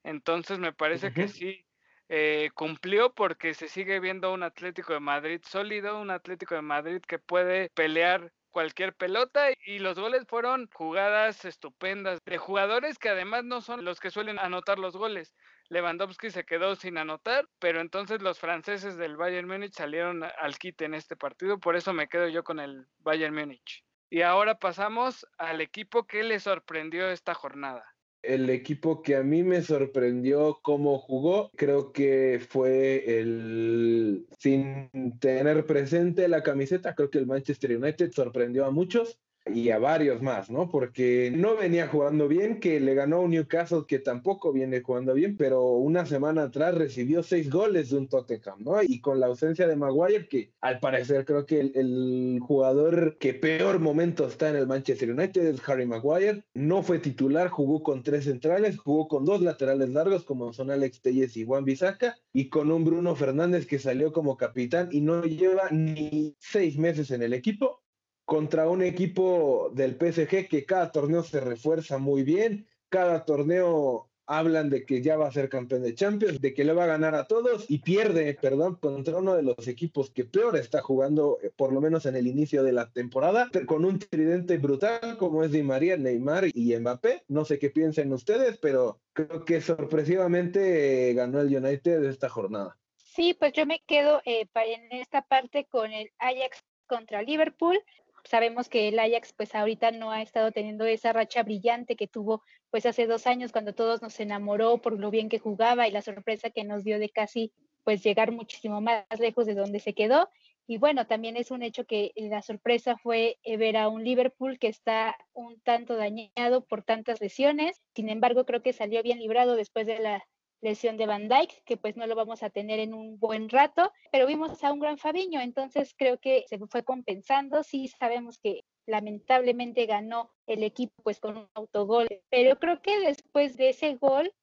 Entonces 0.03 0.57
me 0.59 0.73
parece 0.73 1.11
que 1.11 1.27
sí 1.27 1.65
eh, 2.09 2.49
cumplió 2.53 3.13
porque 3.13 3.53
se 3.53 3.67
sigue 3.67 3.99
viendo 3.99 4.31
un 4.33 4.43
Atlético 4.43 4.93
de 4.93 5.01
Madrid 5.01 5.41
sólido, 5.43 5.99
un 5.99 6.11
Atlético 6.11 6.55
de 6.55 6.61
Madrid 6.61 7.01
que 7.01 7.19
puede 7.19 7.69
pelear 7.71 8.31
cualquier 8.49 8.95
pelota 8.95 9.49
y 9.65 9.79
los 9.79 9.99
goles 9.99 10.25
fueron 10.27 10.69
jugadas 10.73 11.45
estupendas 11.45 12.19
de 12.25 12.37
jugadores 12.37 12.97
que 12.97 13.09
además 13.09 13.43
no 13.43 13.61
son 13.61 13.85
los 13.85 13.99
que 13.99 14.09
suelen 14.09 14.39
anotar 14.39 14.79
los 14.79 14.95
goles. 14.95 15.35
Lewandowski 15.69 16.29
se 16.29 16.45
quedó 16.45 16.75
sin 16.75 16.97
anotar, 16.97 17.47
pero 17.59 17.81
entonces 17.81 18.21
los 18.21 18.39
franceses 18.39 18.97
del 18.97 19.17
Bayern 19.17 19.47
Múnich 19.47 19.73
salieron 19.73 20.23
al 20.23 20.57
quite 20.57 20.85
en 20.85 20.93
este 20.93 21.15
partido, 21.15 21.59
por 21.59 21.75
eso 21.75 21.93
me 21.93 22.07
quedo 22.07 22.27
yo 22.27 22.43
con 22.43 22.59
el 22.59 22.87
Bayern 22.99 23.35
Múnich. 23.35 23.83
Y 24.09 24.21
ahora 24.21 24.57
pasamos 24.57 25.27
al 25.37 25.59
equipo 25.61 26.07
que 26.07 26.23
le 26.23 26.39
sorprendió 26.39 27.09
esta 27.09 27.33
jornada 27.33 27.85
el 28.27 28.49
equipo 28.49 29.01
que 29.01 29.15
a 29.15 29.23
mí 29.23 29.43
me 29.43 29.61
sorprendió 29.61 30.59
cómo 30.61 30.99
jugó, 30.99 31.49
creo 31.55 31.93
que 31.93 32.41
fue 32.47 33.19
el, 33.19 34.27
sin 34.37 34.89
tener 35.19 35.65
presente 35.65 36.27
la 36.27 36.43
camiseta, 36.43 36.93
creo 36.93 37.09
que 37.09 37.19
el 37.19 37.27
Manchester 37.27 37.77
United 37.77 38.11
sorprendió 38.11 38.65
a 38.65 38.71
muchos 38.71 39.19
y 39.53 39.69
a 39.69 39.79
varios 39.79 40.21
más, 40.21 40.49
¿no? 40.49 40.69
Porque 40.69 41.31
no 41.35 41.55
venía 41.55 41.87
jugando 41.87 42.27
bien, 42.27 42.59
que 42.59 42.79
le 42.79 42.93
ganó 42.93 43.21
un 43.21 43.31
Newcastle 43.31 43.85
que 43.87 43.99
tampoco 43.99 44.53
viene 44.53 44.81
jugando 44.81 45.13
bien, 45.13 45.37
pero 45.37 45.71
una 45.71 46.05
semana 46.05 46.43
atrás 46.43 46.75
recibió 46.75 47.23
seis 47.23 47.49
goles 47.49 47.89
de 47.89 47.97
un 47.97 48.07
Tottenham, 48.07 48.63
¿no? 48.63 48.81
Y 48.83 49.01
con 49.01 49.19
la 49.19 49.27
ausencia 49.27 49.67
de 49.67 49.75
Maguire, 49.75 50.27
que 50.27 50.51
al 50.61 50.79
parecer 50.79 51.25
creo 51.25 51.45
que 51.45 51.59
el, 51.59 52.39
jugador 52.41 53.17
que 53.19 53.33
peor 53.33 53.79
momento 53.79 54.27
está 54.27 54.49
en 54.49 54.57
el 54.57 54.67
Manchester 54.67 55.11
United 55.11 55.45
es 55.45 55.69
Harry 55.69 55.85
Maguire, 55.85 56.43
no 56.53 56.83
fue 56.83 56.99
titular, 56.99 57.49
jugó 57.49 57.83
con 57.83 58.03
tres 58.03 58.25
centrales, 58.25 58.77
jugó 58.77 59.07
con 59.07 59.25
dos 59.25 59.41
laterales 59.41 59.89
largos 59.89 60.23
como 60.23 60.53
son 60.53 60.71
Alex 60.71 61.01
Telles 61.01 61.35
y 61.37 61.45
Juan 61.45 61.65
Bisaca, 61.65 62.17
y 62.33 62.49
con 62.49 62.71
un 62.71 62.85
Bruno 62.85 63.15
Fernández 63.15 63.65
que 63.65 63.79
salió 63.79 64.11
como 64.11 64.37
capitán 64.37 64.89
y 64.91 65.01
no 65.01 65.23
lleva 65.23 65.69
ni 65.71 66.35
seis 66.39 66.77
meses 66.77 67.11
en 67.11 67.23
el 67.23 67.33
equipo 67.33 67.81
contra 68.27 68.69
un 68.69 68.83
equipo 68.83 69.71
del 69.73 69.95
PSG 69.95 70.49
que 70.49 70.65
cada 70.65 70.91
torneo 70.91 71.23
se 71.23 71.39
refuerza 71.39 71.97
muy 71.97 72.23
bien, 72.23 72.67
cada 72.89 73.23
torneo 73.23 74.09
hablan 74.25 74.69
de 74.69 74.85
que 74.85 75.01
ya 75.01 75.15
va 75.15 75.29
a 75.29 75.31
ser 75.31 75.47
campeón 75.47 75.83
de 75.83 75.95
Champions, 75.95 76.41
de 76.41 76.53
que 76.53 76.65
le 76.65 76.73
va 76.73 76.83
a 76.83 76.87
ganar 76.87 77.15
a 77.15 77.25
todos 77.25 77.63
y 77.69 77.77
pierde, 77.77 78.37
perdón, 78.41 78.75
contra 78.75 79.15
uno 79.15 79.33
de 79.33 79.43
los 79.43 79.69
equipos 79.69 80.11
que 80.11 80.25
peor 80.25 80.57
está 80.57 80.81
jugando, 80.81 81.39
eh, 81.41 81.51
por 81.55 81.71
lo 81.71 81.79
menos 81.79 82.05
en 82.05 82.17
el 82.17 82.27
inicio 82.27 82.63
de 82.63 82.73
la 82.73 82.91
temporada, 82.91 83.49
con 83.65 83.85
un 83.85 83.97
tridente 83.97 84.57
brutal 84.57 85.15
como 85.17 85.45
es 85.45 85.53
Di 85.53 85.63
María, 85.63 85.95
Neymar 85.95 86.47
y 86.53 86.75
Mbappé. 86.75 87.23
No 87.29 87.45
sé 87.45 87.57
qué 87.59 87.69
piensen 87.69 88.11
ustedes, 88.11 88.57
pero 88.57 88.99
creo 89.13 89.45
que 89.45 89.61
sorpresivamente 89.61 91.11
eh, 91.11 91.13
ganó 91.13 91.39
el 91.39 91.55
United 91.55 92.03
esta 92.03 92.27
jornada. 92.27 92.77
Sí, 92.97 93.33
pues 93.33 93.53
yo 93.53 93.65
me 93.65 93.81
quedo 93.87 94.21
eh, 94.25 94.49
en 94.53 94.99
esta 94.99 95.21
parte 95.21 95.65
con 95.71 95.93
el 95.93 96.11
Ajax 96.19 96.65
contra 96.87 97.21
Liverpool 97.21 97.79
sabemos 98.27 98.69
que 98.69 98.87
el 98.87 98.99
Ajax 98.99 99.33
pues 99.33 99.55
ahorita 99.55 99.91
no 99.91 100.11
ha 100.11 100.21
estado 100.21 100.51
teniendo 100.51 100.85
esa 100.85 101.13
racha 101.13 101.43
brillante 101.43 101.95
que 101.95 102.07
tuvo 102.07 102.43
pues 102.69 102.85
hace 102.85 103.07
dos 103.07 103.27
años 103.27 103.51
cuando 103.51 103.73
todos 103.73 104.01
nos 104.01 104.19
enamoró 104.19 104.79
por 104.79 104.99
lo 104.99 105.09
bien 105.09 105.29
que 105.29 105.39
jugaba 105.39 105.87
y 105.87 105.91
la 105.91 106.01
sorpresa 106.01 106.49
que 106.49 106.63
nos 106.63 106.83
dio 106.83 106.99
de 106.99 107.09
casi 107.09 107.51
pues 107.83 108.03
llegar 108.03 108.31
muchísimo 108.31 108.81
más 108.81 109.05
lejos 109.19 109.45
de 109.45 109.55
donde 109.55 109.79
se 109.79 109.93
quedó. 109.93 110.29
Y 110.69 110.77
bueno, 110.77 111.07
también 111.07 111.37
es 111.37 111.51
un 111.51 111.63
hecho 111.63 111.85
que 111.85 112.11
la 112.17 112.41
sorpresa 112.41 112.97
fue 112.97 113.37
eh, 113.43 113.55
ver 113.55 113.77
a 113.77 113.87
un 113.87 114.03
Liverpool 114.03 114.59
que 114.59 114.67
está 114.67 115.15
un 115.31 115.61
tanto 115.61 115.95
dañado 115.95 116.65
por 116.65 116.83
tantas 116.83 117.21
lesiones. 117.21 117.81
Sin 117.95 118.09
embargo, 118.09 118.45
creo 118.45 118.61
que 118.61 118.73
salió 118.73 119.01
bien 119.01 119.19
librado 119.19 119.55
después 119.55 119.87
de 119.87 119.99
la 119.99 120.27
lesión 120.61 120.97
de 120.97 121.05
Van 121.05 121.27
Dyke, 121.27 121.61
que 121.65 121.77
pues 121.77 121.97
no 121.97 122.07
lo 122.07 122.15
vamos 122.15 122.43
a 122.43 122.49
tener 122.49 122.79
en 122.79 122.93
un 122.93 123.19
buen 123.19 123.49
rato, 123.49 123.91
pero 124.11 124.27
vimos 124.27 124.63
a 124.63 124.71
un 124.71 124.79
gran 124.79 124.97
Fabiño, 124.97 125.41
entonces 125.41 125.93
creo 125.97 126.17
que 126.19 126.45
se 126.47 126.57
fue 126.67 126.83
compensando, 126.83 127.63
sí 127.63 127.87
sabemos 127.87 128.37
que 128.37 128.63
lamentablemente 128.87 129.85
ganó 129.85 130.31
el 130.47 130.63
equipo 130.63 130.93
pues 131.03 131.19
con 131.19 131.37
un 131.37 131.47
autogol, 131.53 132.07
pero 132.29 132.57
creo 132.57 132.81
que 132.81 132.99
después 132.99 133.57
de 133.57 133.69
ese 133.69 133.95
gol 133.95 134.33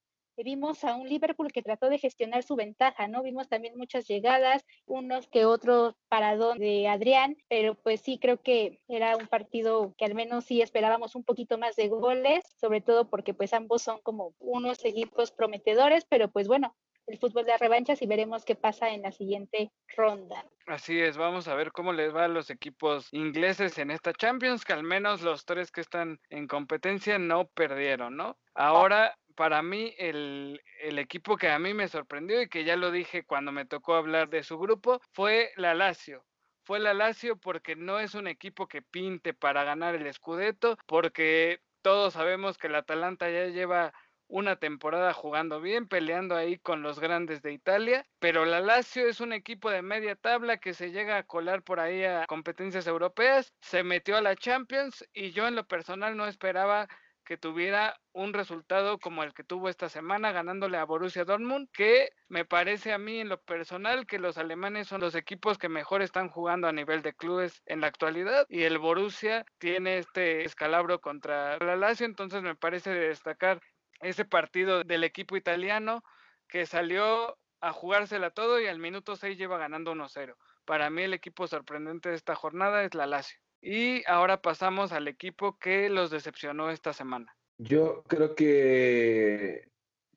vimos 0.42 0.84
a 0.84 0.94
un 0.96 1.08
Liverpool 1.08 1.52
que 1.52 1.62
trató 1.62 1.88
de 1.88 1.98
gestionar 1.98 2.42
su 2.42 2.56
ventaja, 2.56 3.06
¿no? 3.06 3.22
Vimos 3.22 3.48
también 3.48 3.76
muchas 3.76 4.06
llegadas, 4.06 4.64
unos 4.86 5.28
que 5.28 5.44
otros 5.44 5.94
paradón 6.08 6.58
de 6.58 6.88
Adrián, 6.88 7.36
pero 7.48 7.74
pues 7.74 8.00
sí 8.00 8.18
creo 8.18 8.40
que 8.42 8.80
era 8.88 9.16
un 9.16 9.26
partido 9.28 9.94
que 9.96 10.04
al 10.04 10.14
menos 10.14 10.44
sí 10.44 10.62
esperábamos 10.62 11.14
un 11.14 11.24
poquito 11.24 11.58
más 11.58 11.76
de 11.76 11.88
goles, 11.88 12.44
sobre 12.60 12.80
todo 12.80 13.08
porque 13.08 13.34
pues 13.34 13.52
ambos 13.52 13.82
son 13.82 14.00
como 14.02 14.34
unos 14.38 14.84
equipos 14.84 15.30
prometedores, 15.30 16.04
pero 16.08 16.28
pues 16.28 16.48
bueno, 16.48 16.74
el 17.06 17.18
fútbol 17.18 17.44
de 17.44 17.56
revanchas 17.58 18.00
y 18.02 18.06
veremos 18.06 18.44
qué 18.44 18.54
pasa 18.54 18.90
en 18.90 19.02
la 19.02 19.12
siguiente 19.12 19.70
ronda. 19.96 20.44
Así 20.66 20.98
es, 20.98 21.16
vamos 21.16 21.48
a 21.48 21.54
ver 21.54 21.72
cómo 21.72 21.92
les 21.92 22.14
va 22.14 22.24
a 22.24 22.28
los 22.28 22.48
equipos 22.48 23.12
ingleses 23.12 23.76
en 23.78 23.90
esta 23.90 24.12
Champions, 24.14 24.64
que 24.64 24.72
al 24.72 24.82
menos 24.82 25.20
los 25.20 25.44
tres 25.44 25.70
que 25.70 25.82
están 25.82 26.18
en 26.30 26.46
competencia 26.46 27.18
no 27.18 27.46
perdieron, 27.48 28.16
¿no? 28.16 28.38
Ahora 28.54 29.14
para 29.34 29.62
mí 29.62 29.94
el, 29.98 30.60
equipo 30.80 31.36
que 31.36 31.48
a 31.48 31.58
mí 31.58 31.74
me 31.74 31.88
sorprendió 31.88 32.40
y 32.42 32.48
que 32.48 32.64
ya 32.64 32.76
lo 32.76 32.90
dije 32.90 33.24
cuando 33.24 33.52
me 33.52 33.64
tocó 33.64 33.94
hablar 33.94 34.28
de 34.28 34.42
su 34.42 34.58
grupo 34.58 35.00
fue 35.12 35.52
la 35.56 35.74
Lazio. 35.74 36.24
Fue 36.64 36.78
la 36.78 36.94
Lazio 36.94 37.36
porque 37.36 37.76
no 37.76 37.98
es 37.98 38.14
un 38.14 38.26
equipo 38.26 38.68
que 38.68 38.80
pinte 38.80 39.34
para 39.34 39.64
ganar 39.64 39.94
el 39.94 40.12
Scudetto, 40.12 40.78
porque 40.86 41.60
todos 41.82 42.14
sabemos 42.14 42.56
que 42.56 42.68
el 42.68 42.74
Atalanta 42.76 43.28
ya 43.28 43.46
lleva 43.46 43.92
una 44.28 44.56
temporada 44.56 45.12
jugando 45.12 45.60
bien, 45.60 45.86
peleando 45.86 46.34
ahí 46.34 46.58
con 46.58 46.82
los 46.82 46.98
grandes 46.98 47.42
de 47.42 47.52
Italia, 47.52 48.06
pero 48.18 48.44
la 48.44 48.60
Lazio 48.60 49.06
es 49.06 49.20
un 49.20 49.32
equipo 49.32 49.70
de 49.70 49.82
media 49.82 50.16
tabla 50.16 50.56
que 50.56 50.74
se 50.74 50.90
llega 50.90 51.18
a 51.18 51.22
colar 51.24 51.62
por 51.62 51.80
ahí 51.80 52.04
a 52.04 52.26
competencias 52.26 52.86
europeas, 52.86 53.52
se 53.60 53.82
metió 53.82 54.16
a 54.16 54.22
la 54.22 54.34
Champions 54.34 55.06
y 55.12 55.32
yo 55.32 55.46
en 55.46 55.54
lo 55.54 55.66
personal 55.66 56.16
no 56.16 56.26
esperaba 56.26 56.88
que 57.24 57.36
tuviera 57.36 57.98
un 58.12 58.32
resultado 58.32 58.98
como 58.98 59.22
el 59.22 59.34
que 59.34 59.44
tuvo 59.44 59.68
esta 59.68 59.88
semana 59.88 60.32
ganándole 60.32 60.76
a 60.76 60.84
Borussia 60.84 61.24
Dortmund, 61.24 61.68
que 61.72 62.10
me 62.28 62.44
parece 62.44 62.92
a 62.92 62.98
mí 62.98 63.20
en 63.20 63.28
lo 63.28 63.40
personal 63.40 64.06
que 64.06 64.18
los 64.18 64.38
alemanes 64.38 64.88
son 64.88 65.00
los 65.00 65.14
equipos 65.14 65.58
que 65.58 65.68
mejor 65.68 66.02
están 66.02 66.28
jugando 66.28 66.68
a 66.68 66.72
nivel 66.72 67.02
de 67.02 67.14
clubes 67.14 67.62
en 67.66 67.80
la 67.80 67.88
actualidad 67.88 68.46
y 68.48 68.62
el 68.62 68.78
Borussia 68.78 69.44
tiene 69.58 69.98
este 69.98 70.44
escalabro 70.44 71.00
contra 71.00 71.58
la 71.58 71.76
Lazio, 71.76 72.06
entonces 72.06 72.42
me 72.42 72.54
parece 72.54 72.90
de 72.90 73.08
destacar 73.08 73.60
ese 74.00 74.24
partido 74.24 74.84
del 74.84 75.04
equipo 75.04 75.36
italiano 75.36 76.02
que 76.48 76.66
salió 76.66 77.38
a 77.60 77.72
jugársela 77.72 78.30
todo 78.30 78.60
y 78.60 78.66
al 78.66 78.78
minuto 78.78 79.16
6 79.16 79.38
lleva 79.38 79.56
ganando 79.56 79.94
1-0. 79.94 80.36
Para 80.66 80.90
mí 80.90 81.02
el 81.02 81.14
equipo 81.14 81.46
sorprendente 81.46 82.10
de 82.10 82.16
esta 82.16 82.34
jornada 82.34 82.84
es 82.84 82.94
la 82.94 83.06
Lazio. 83.06 83.43
Y 83.64 84.02
ahora 84.06 84.42
pasamos 84.42 84.92
al 84.92 85.08
equipo 85.08 85.58
que 85.58 85.88
los 85.88 86.10
decepcionó 86.10 86.70
esta 86.70 86.92
semana. 86.92 87.34
Yo 87.56 88.02
creo 88.06 88.34
que 88.34 89.68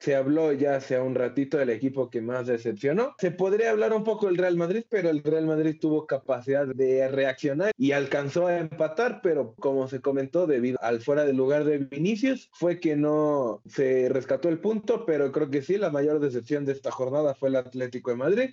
se 0.01 0.15
habló 0.15 0.51
ya 0.51 0.75
hace 0.75 0.99
un 0.99 1.15
ratito 1.15 1.57
del 1.57 1.69
equipo 1.69 2.09
que 2.09 2.21
más 2.21 2.47
decepcionó. 2.47 3.15
Se 3.19 3.31
podría 3.31 3.71
hablar 3.71 3.93
un 3.93 4.03
poco 4.03 4.25
del 4.25 4.37
Real 4.37 4.57
Madrid, 4.57 4.83
pero 4.89 5.09
el 5.09 5.23
Real 5.23 5.45
Madrid 5.45 5.77
tuvo 5.79 6.05
capacidad 6.05 6.67
de 6.67 7.07
reaccionar 7.07 7.71
y 7.77 7.93
alcanzó 7.93 8.47
a 8.47 8.57
empatar, 8.57 9.21
pero 9.23 9.55
como 9.55 9.87
se 9.87 10.01
comentó, 10.01 10.45
debido 10.45 10.77
al 10.81 10.99
fuera 10.99 11.23
de 11.23 11.33
lugar 11.33 11.63
de 11.63 11.77
Vinicius, 11.77 12.49
fue 12.51 12.81
que 12.81 12.97
no 12.97 13.61
se 13.65 14.09
rescató 14.09 14.49
el 14.49 14.59
punto, 14.59 15.05
pero 15.05 15.31
creo 15.31 15.49
que 15.49 15.61
sí, 15.61 15.77
la 15.77 15.89
mayor 15.89 16.19
decepción 16.19 16.65
de 16.65 16.73
esta 16.73 16.91
jornada 16.91 17.33
fue 17.33 17.49
el 17.49 17.55
Atlético 17.55 18.11
de 18.11 18.17
Madrid 18.17 18.49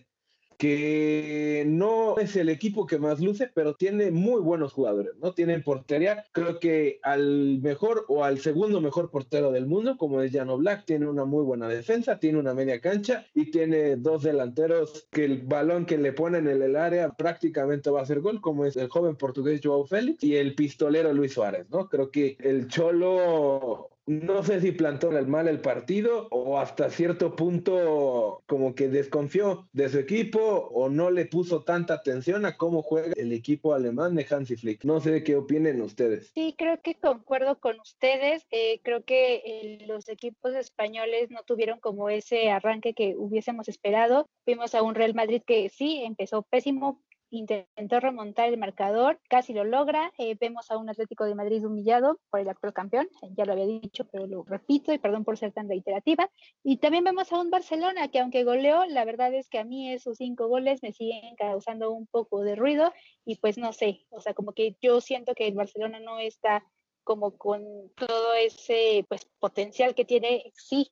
que 0.58 1.64
no 1.66 2.18
es 2.18 2.36
el 2.36 2.48
equipo 2.48 2.86
que 2.86 2.98
más 2.98 3.20
luce, 3.20 3.50
pero 3.54 3.74
tiene 3.74 4.10
muy 4.10 4.40
buenos 4.40 4.72
jugadores, 4.72 5.12
¿no? 5.20 5.32
Tienen 5.32 5.62
portería, 5.62 6.24
creo 6.32 6.58
que 6.60 6.98
al 7.02 7.58
mejor 7.60 8.04
o 8.08 8.24
al 8.24 8.38
segundo 8.38 8.80
mejor 8.80 9.10
portero 9.10 9.52
del 9.52 9.66
mundo, 9.66 9.96
como 9.96 10.20
es 10.20 10.32
Jano 10.32 10.56
Black, 10.58 10.84
tiene 10.84 11.08
una 11.08 11.24
muy 11.24 11.44
buena 11.44 11.68
defensa, 11.68 12.18
tiene 12.18 12.38
una 12.38 12.54
media 12.54 12.80
cancha 12.80 13.26
y 13.34 13.50
tiene 13.50 13.96
dos 13.96 14.22
delanteros 14.22 15.06
que 15.10 15.24
el 15.24 15.42
balón 15.42 15.86
que 15.86 15.98
le 15.98 16.12
ponen 16.12 16.48
en 16.48 16.62
el 16.62 16.76
área 16.76 17.10
prácticamente 17.10 17.90
va 17.90 18.02
a 18.02 18.06
ser 18.06 18.20
gol, 18.20 18.40
como 18.40 18.64
es 18.64 18.76
el 18.76 18.88
joven 18.88 19.16
portugués 19.16 19.60
Joao 19.62 19.86
Félix 19.86 20.22
y 20.22 20.36
el 20.36 20.54
pistolero 20.54 21.12
Luis 21.12 21.32
Suárez, 21.32 21.66
¿no? 21.70 21.88
Creo 21.88 22.10
que 22.10 22.36
el 22.40 22.68
Cholo 22.68 23.93
no 24.06 24.42
sé 24.42 24.60
si 24.60 24.72
plantó 24.72 25.10
mal 25.26 25.48
el 25.48 25.60
partido 25.60 26.28
o 26.30 26.58
hasta 26.58 26.90
cierto 26.90 27.36
punto 27.36 28.42
como 28.46 28.74
que 28.74 28.88
desconfió 28.88 29.68
de 29.72 29.88
su 29.88 29.98
equipo 29.98 30.40
o 30.40 30.88
no 30.88 31.10
le 31.10 31.26
puso 31.26 31.62
tanta 31.62 31.94
atención 31.94 32.44
a 32.44 32.56
cómo 32.56 32.82
juega 32.82 33.12
el 33.16 33.32
equipo 33.32 33.74
alemán 33.74 34.14
de 34.14 34.26
Hansi 34.28 34.56
Flick. 34.56 34.84
No 34.84 35.00
sé 35.00 35.22
qué 35.22 35.36
opinen 35.36 35.80
ustedes. 35.80 36.30
Sí, 36.34 36.54
creo 36.56 36.80
que 36.82 36.96
concuerdo 36.96 37.58
con 37.58 37.80
ustedes. 37.80 38.46
Eh, 38.50 38.80
creo 38.82 39.04
que 39.04 39.36
eh, 39.36 39.78
los 39.86 40.08
equipos 40.08 40.54
españoles 40.54 41.30
no 41.30 41.42
tuvieron 41.42 41.80
como 41.80 42.10
ese 42.10 42.50
arranque 42.50 42.94
que 42.94 43.14
hubiésemos 43.16 43.68
esperado. 43.68 44.28
Vimos 44.46 44.74
a 44.74 44.82
un 44.82 44.94
Real 44.94 45.14
Madrid 45.14 45.42
que 45.46 45.68
sí 45.68 46.02
empezó 46.04 46.42
pésimo, 46.42 47.00
intentó 47.30 48.00
remontar 48.00 48.48
el 48.48 48.58
marcador, 48.58 49.20
casi 49.28 49.52
lo 49.52 49.64
logra. 49.64 50.12
Eh, 50.18 50.36
vemos 50.38 50.70
a 50.70 50.76
un 50.76 50.88
Atlético 50.88 51.24
de 51.24 51.34
Madrid 51.34 51.64
humillado 51.64 52.20
por 52.30 52.40
el 52.40 52.48
actual 52.48 52.72
campeón, 52.72 53.08
ya 53.36 53.44
lo 53.44 53.52
había 53.52 53.66
dicho, 53.66 54.06
pero 54.10 54.26
lo 54.26 54.44
repito 54.44 54.92
y 54.92 54.98
perdón 54.98 55.24
por 55.24 55.36
ser 55.36 55.52
tan 55.52 55.68
reiterativa. 55.68 56.30
Y 56.62 56.78
también 56.78 57.04
vemos 57.04 57.32
a 57.32 57.40
un 57.40 57.50
Barcelona 57.50 58.08
que 58.08 58.20
aunque 58.20 58.44
goleó, 58.44 58.84
la 58.86 59.04
verdad 59.04 59.34
es 59.34 59.48
que 59.48 59.58
a 59.58 59.64
mí 59.64 59.92
esos 59.92 60.18
cinco 60.18 60.48
goles 60.48 60.82
me 60.82 60.92
siguen 60.92 61.34
causando 61.36 61.90
un 61.92 62.06
poco 62.06 62.42
de 62.42 62.56
ruido 62.56 62.92
y 63.24 63.36
pues 63.36 63.58
no 63.58 63.72
sé, 63.72 64.06
o 64.10 64.20
sea, 64.20 64.34
como 64.34 64.52
que 64.52 64.76
yo 64.80 65.00
siento 65.00 65.34
que 65.34 65.46
el 65.46 65.54
Barcelona 65.54 66.00
no 66.00 66.18
está 66.18 66.64
como 67.02 67.36
con 67.36 67.62
todo 67.96 68.34
ese 68.34 69.04
pues 69.08 69.26
potencial 69.38 69.94
que 69.94 70.04
tiene, 70.04 70.50
sí, 70.54 70.90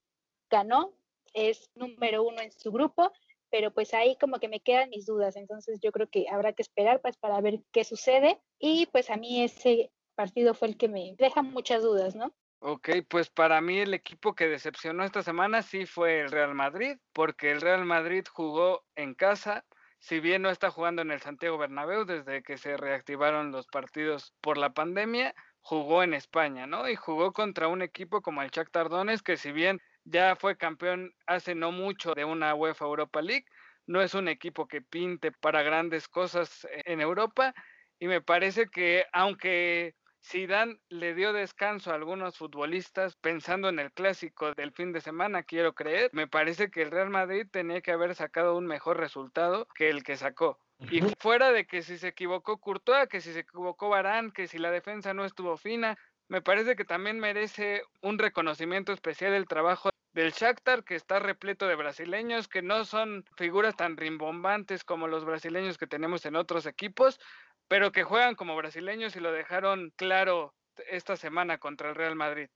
ganó, 0.50 0.92
es 1.32 1.70
número 1.74 2.22
uno 2.22 2.40
en 2.42 2.52
su 2.52 2.70
grupo, 2.70 3.10
pero 3.52 3.70
pues 3.70 3.92
ahí 3.92 4.16
como 4.18 4.40
que 4.40 4.48
me 4.48 4.60
quedan 4.60 4.88
mis 4.88 5.04
dudas, 5.04 5.36
entonces 5.36 5.78
yo 5.82 5.92
creo 5.92 6.08
que 6.08 6.26
habrá 6.30 6.54
que 6.54 6.62
esperar 6.62 7.02
pues 7.02 7.18
para 7.18 7.38
ver 7.42 7.60
qué 7.70 7.84
sucede 7.84 8.40
y 8.58 8.86
pues 8.86 9.10
a 9.10 9.16
mí 9.16 9.44
ese 9.44 9.92
partido 10.14 10.54
fue 10.54 10.68
el 10.68 10.78
que 10.78 10.88
me 10.88 11.14
deja 11.18 11.42
muchas 11.42 11.82
dudas, 11.82 12.16
¿no? 12.16 12.32
Ok, 12.60 12.88
pues 13.08 13.28
para 13.28 13.60
mí 13.60 13.78
el 13.78 13.92
equipo 13.92 14.34
que 14.34 14.48
decepcionó 14.48 15.04
esta 15.04 15.22
semana 15.22 15.60
sí 15.60 15.84
fue 15.84 16.20
el 16.20 16.30
Real 16.30 16.54
Madrid, 16.54 16.96
porque 17.12 17.50
el 17.50 17.60
Real 17.60 17.84
Madrid 17.84 18.24
jugó 18.32 18.84
en 18.96 19.14
casa, 19.14 19.66
si 19.98 20.18
bien 20.18 20.40
no 20.40 20.48
está 20.48 20.70
jugando 20.70 21.02
en 21.02 21.10
el 21.10 21.20
Santiago 21.20 21.58
Bernabéu 21.58 22.06
desde 22.06 22.42
que 22.42 22.56
se 22.56 22.78
reactivaron 22.78 23.52
los 23.52 23.66
partidos 23.66 24.32
por 24.40 24.56
la 24.56 24.72
pandemia, 24.72 25.34
jugó 25.60 26.02
en 26.02 26.14
España, 26.14 26.66
¿no? 26.66 26.88
Y 26.88 26.96
jugó 26.96 27.32
contra 27.32 27.68
un 27.68 27.82
equipo 27.82 28.22
como 28.22 28.40
el 28.42 28.50
Shakhtar 28.50 28.88
Donetsk 28.88 29.26
que 29.26 29.36
si 29.36 29.52
bien 29.52 29.80
ya 30.04 30.36
fue 30.36 30.56
campeón 30.56 31.14
hace 31.26 31.54
no 31.54 31.72
mucho 31.72 32.14
de 32.14 32.24
una 32.24 32.54
UEFA 32.54 32.84
Europa 32.84 33.22
League, 33.22 33.46
no 33.86 34.00
es 34.00 34.14
un 34.14 34.28
equipo 34.28 34.68
que 34.68 34.82
pinte 34.82 35.32
para 35.32 35.62
grandes 35.62 36.08
cosas 36.08 36.66
en 36.70 37.00
Europa 37.00 37.54
y 37.98 38.06
me 38.06 38.20
parece 38.20 38.68
que 38.68 39.06
aunque 39.12 39.94
Zidane 40.24 40.78
le 40.88 41.14
dio 41.14 41.32
descanso 41.32 41.90
a 41.90 41.94
algunos 41.94 42.38
futbolistas 42.38 43.16
pensando 43.16 43.68
en 43.68 43.78
el 43.80 43.92
clásico 43.92 44.54
del 44.54 44.72
fin 44.72 44.92
de 44.92 45.00
semana, 45.00 45.42
quiero 45.42 45.74
creer, 45.74 46.10
me 46.12 46.28
parece 46.28 46.70
que 46.70 46.82
el 46.82 46.92
Real 46.92 47.10
Madrid 47.10 47.46
tenía 47.50 47.80
que 47.80 47.90
haber 47.90 48.14
sacado 48.14 48.56
un 48.56 48.66
mejor 48.66 48.98
resultado 48.98 49.66
que 49.74 49.90
el 49.90 50.04
que 50.04 50.16
sacó. 50.16 50.58
Y 50.90 51.00
fuera 51.20 51.52
de 51.52 51.64
que 51.64 51.82
si 51.82 51.96
se 51.96 52.08
equivocó 52.08 52.58
Courtois, 52.58 53.08
que 53.08 53.20
si 53.20 53.32
se 53.32 53.40
equivocó 53.40 53.88
Barán, 53.88 54.32
que 54.32 54.48
si 54.48 54.58
la 54.58 54.70
defensa 54.70 55.14
no 55.14 55.24
estuvo 55.24 55.56
fina, 55.56 55.96
me 56.32 56.40
parece 56.40 56.76
que 56.76 56.86
también 56.86 57.20
merece 57.20 57.82
un 58.00 58.18
reconocimiento 58.18 58.94
especial 58.94 59.34
el 59.34 59.46
trabajo 59.46 59.90
del 60.14 60.32
Shakhtar, 60.32 60.82
que 60.82 60.94
está 60.94 61.18
repleto 61.18 61.68
de 61.68 61.74
brasileños, 61.74 62.48
que 62.48 62.62
no 62.62 62.86
son 62.86 63.26
figuras 63.36 63.76
tan 63.76 63.98
rimbombantes 63.98 64.82
como 64.82 65.08
los 65.08 65.26
brasileños 65.26 65.76
que 65.76 65.86
tenemos 65.86 66.24
en 66.24 66.36
otros 66.36 66.64
equipos, 66.64 67.20
pero 67.68 67.92
que 67.92 68.04
juegan 68.04 68.34
como 68.34 68.56
brasileños 68.56 69.14
y 69.14 69.20
lo 69.20 69.30
dejaron 69.30 69.92
claro 69.94 70.54
esta 70.90 71.16
semana 71.16 71.58
contra 71.58 71.90
el 71.90 71.96
Real 71.96 72.16
Madrid 72.16 72.48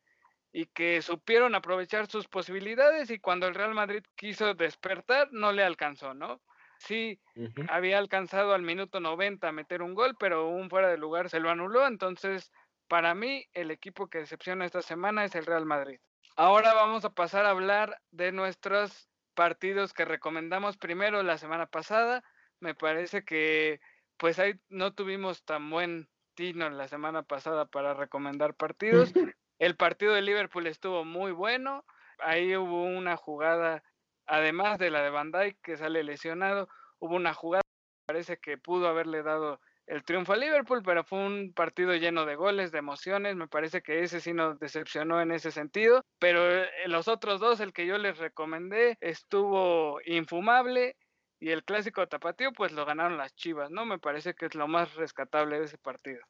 y 0.52 0.64
que 0.64 1.02
supieron 1.02 1.54
aprovechar 1.54 2.06
sus 2.06 2.28
posibilidades 2.28 3.10
y 3.10 3.18
cuando 3.18 3.46
el 3.46 3.54
Real 3.54 3.74
Madrid 3.74 4.04
quiso 4.16 4.54
despertar 4.54 5.28
no 5.32 5.52
le 5.52 5.62
alcanzó, 5.62 6.14
¿no? 6.14 6.40
Sí, 6.78 7.20
había 7.68 7.98
alcanzado 7.98 8.54
al 8.54 8.62
minuto 8.62 9.00
90 9.00 9.48
a 9.48 9.52
meter 9.52 9.82
un 9.82 9.94
gol, 9.94 10.16
pero 10.18 10.48
un 10.48 10.70
fuera 10.70 10.88
de 10.88 10.98
lugar 10.98 11.28
se 11.28 11.40
lo 11.40 11.50
anuló, 11.50 11.86
entonces 11.86 12.52
para 12.88 13.14
mí, 13.14 13.46
el 13.52 13.70
equipo 13.70 14.08
que 14.08 14.18
decepciona 14.18 14.64
esta 14.64 14.82
semana 14.82 15.24
es 15.24 15.34
el 15.34 15.46
Real 15.46 15.66
Madrid. 15.66 15.98
Ahora 16.36 16.74
vamos 16.74 17.04
a 17.04 17.10
pasar 17.10 17.46
a 17.46 17.50
hablar 17.50 18.00
de 18.10 18.32
nuestros 18.32 19.08
partidos 19.34 19.92
que 19.92 20.04
recomendamos 20.04 20.76
primero 20.76 21.22
la 21.22 21.38
semana 21.38 21.66
pasada. 21.66 22.22
Me 22.60 22.74
parece 22.74 23.24
que 23.24 23.80
pues 24.16 24.38
ahí 24.38 24.54
no 24.68 24.94
tuvimos 24.94 25.44
tan 25.44 25.68
buen 25.70 26.08
tino 26.34 26.68
la 26.70 26.88
semana 26.88 27.22
pasada 27.22 27.66
para 27.66 27.94
recomendar 27.94 28.54
partidos. 28.54 29.12
El 29.58 29.76
partido 29.76 30.12
de 30.12 30.22
Liverpool 30.22 30.66
estuvo 30.66 31.04
muy 31.04 31.32
bueno. 31.32 31.84
Ahí 32.18 32.56
hubo 32.56 32.84
una 32.84 33.16
jugada, 33.16 33.82
además 34.26 34.78
de 34.78 34.90
la 34.90 35.02
de 35.02 35.10
Van 35.10 35.32
Dijk 35.32 35.58
que 35.62 35.76
sale 35.76 36.02
lesionado, 36.02 36.68
hubo 36.98 37.14
una 37.14 37.34
jugada 37.34 37.62
que 37.62 38.12
parece 38.12 38.38
que 38.38 38.58
pudo 38.58 38.88
haberle 38.88 39.22
dado 39.22 39.60
el 39.86 40.04
triunfo 40.04 40.32
a 40.32 40.36
Liverpool, 40.36 40.82
pero 40.84 41.04
fue 41.04 41.18
un 41.24 41.52
partido 41.52 41.94
lleno 41.94 42.26
de 42.26 42.34
goles, 42.34 42.72
de 42.72 42.78
emociones. 42.78 43.36
Me 43.36 43.48
parece 43.48 43.82
que 43.82 44.02
ese 44.02 44.20
sí 44.20 44.32
nos 44.32 44.58
decepcionó 44.58 45.20
en 45.20 45.30
ese 45.30 45.50
sentido. 45.50 46.04
Pero 46.18 46.62
eh, 46.62 46.68
los 46.86 47.08
otros 47.08 47.40
dos, 47.40 47.60
el 47.60 47.72
que 47.72 47.86
yo 47.86 47.96
les 47.98 48.18
recomendé, 48.18 48.96
estuvo 49.00 50.00
infumable. 50.04 50.96
Y 51.38 51.50
el 51.50 51.64
clásico 51.64 52.06
tapatío, 52.08 52.52
pues 52.52 52.72
lo 52.72 52.86
ganaron 52.86 53.18
las 53.18 53.34
Chivas, 53.34 53.70
¿no? 53.70 53.84
Me 53.84 53.98
parece 53.98 54.34
que 54.34 54.46
es 54.46 54.54
lo 54.54 54.68
más 54.68 54.94
rescatable 54.94 55.58
de 55.58 55.66
ese 55.66 55.78
partido. 55.78 56.20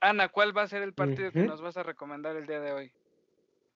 Ana, 0.00 0.28
¿cuál 0.28 0.56
va 0.56 0.62
a 0.62 0.68
ser 0.68 0.82
el 0.82 0.92
partido 0.92 1.30
que 1.32 1.44
nos 1.44 1.62
vas 1.62 1.76
a 1.76 1.82
recomendar 1.82 2.36
el 2.36 2.46
día 2.46 2.60
de 2.60 2.72
hoy? 2.72 2.92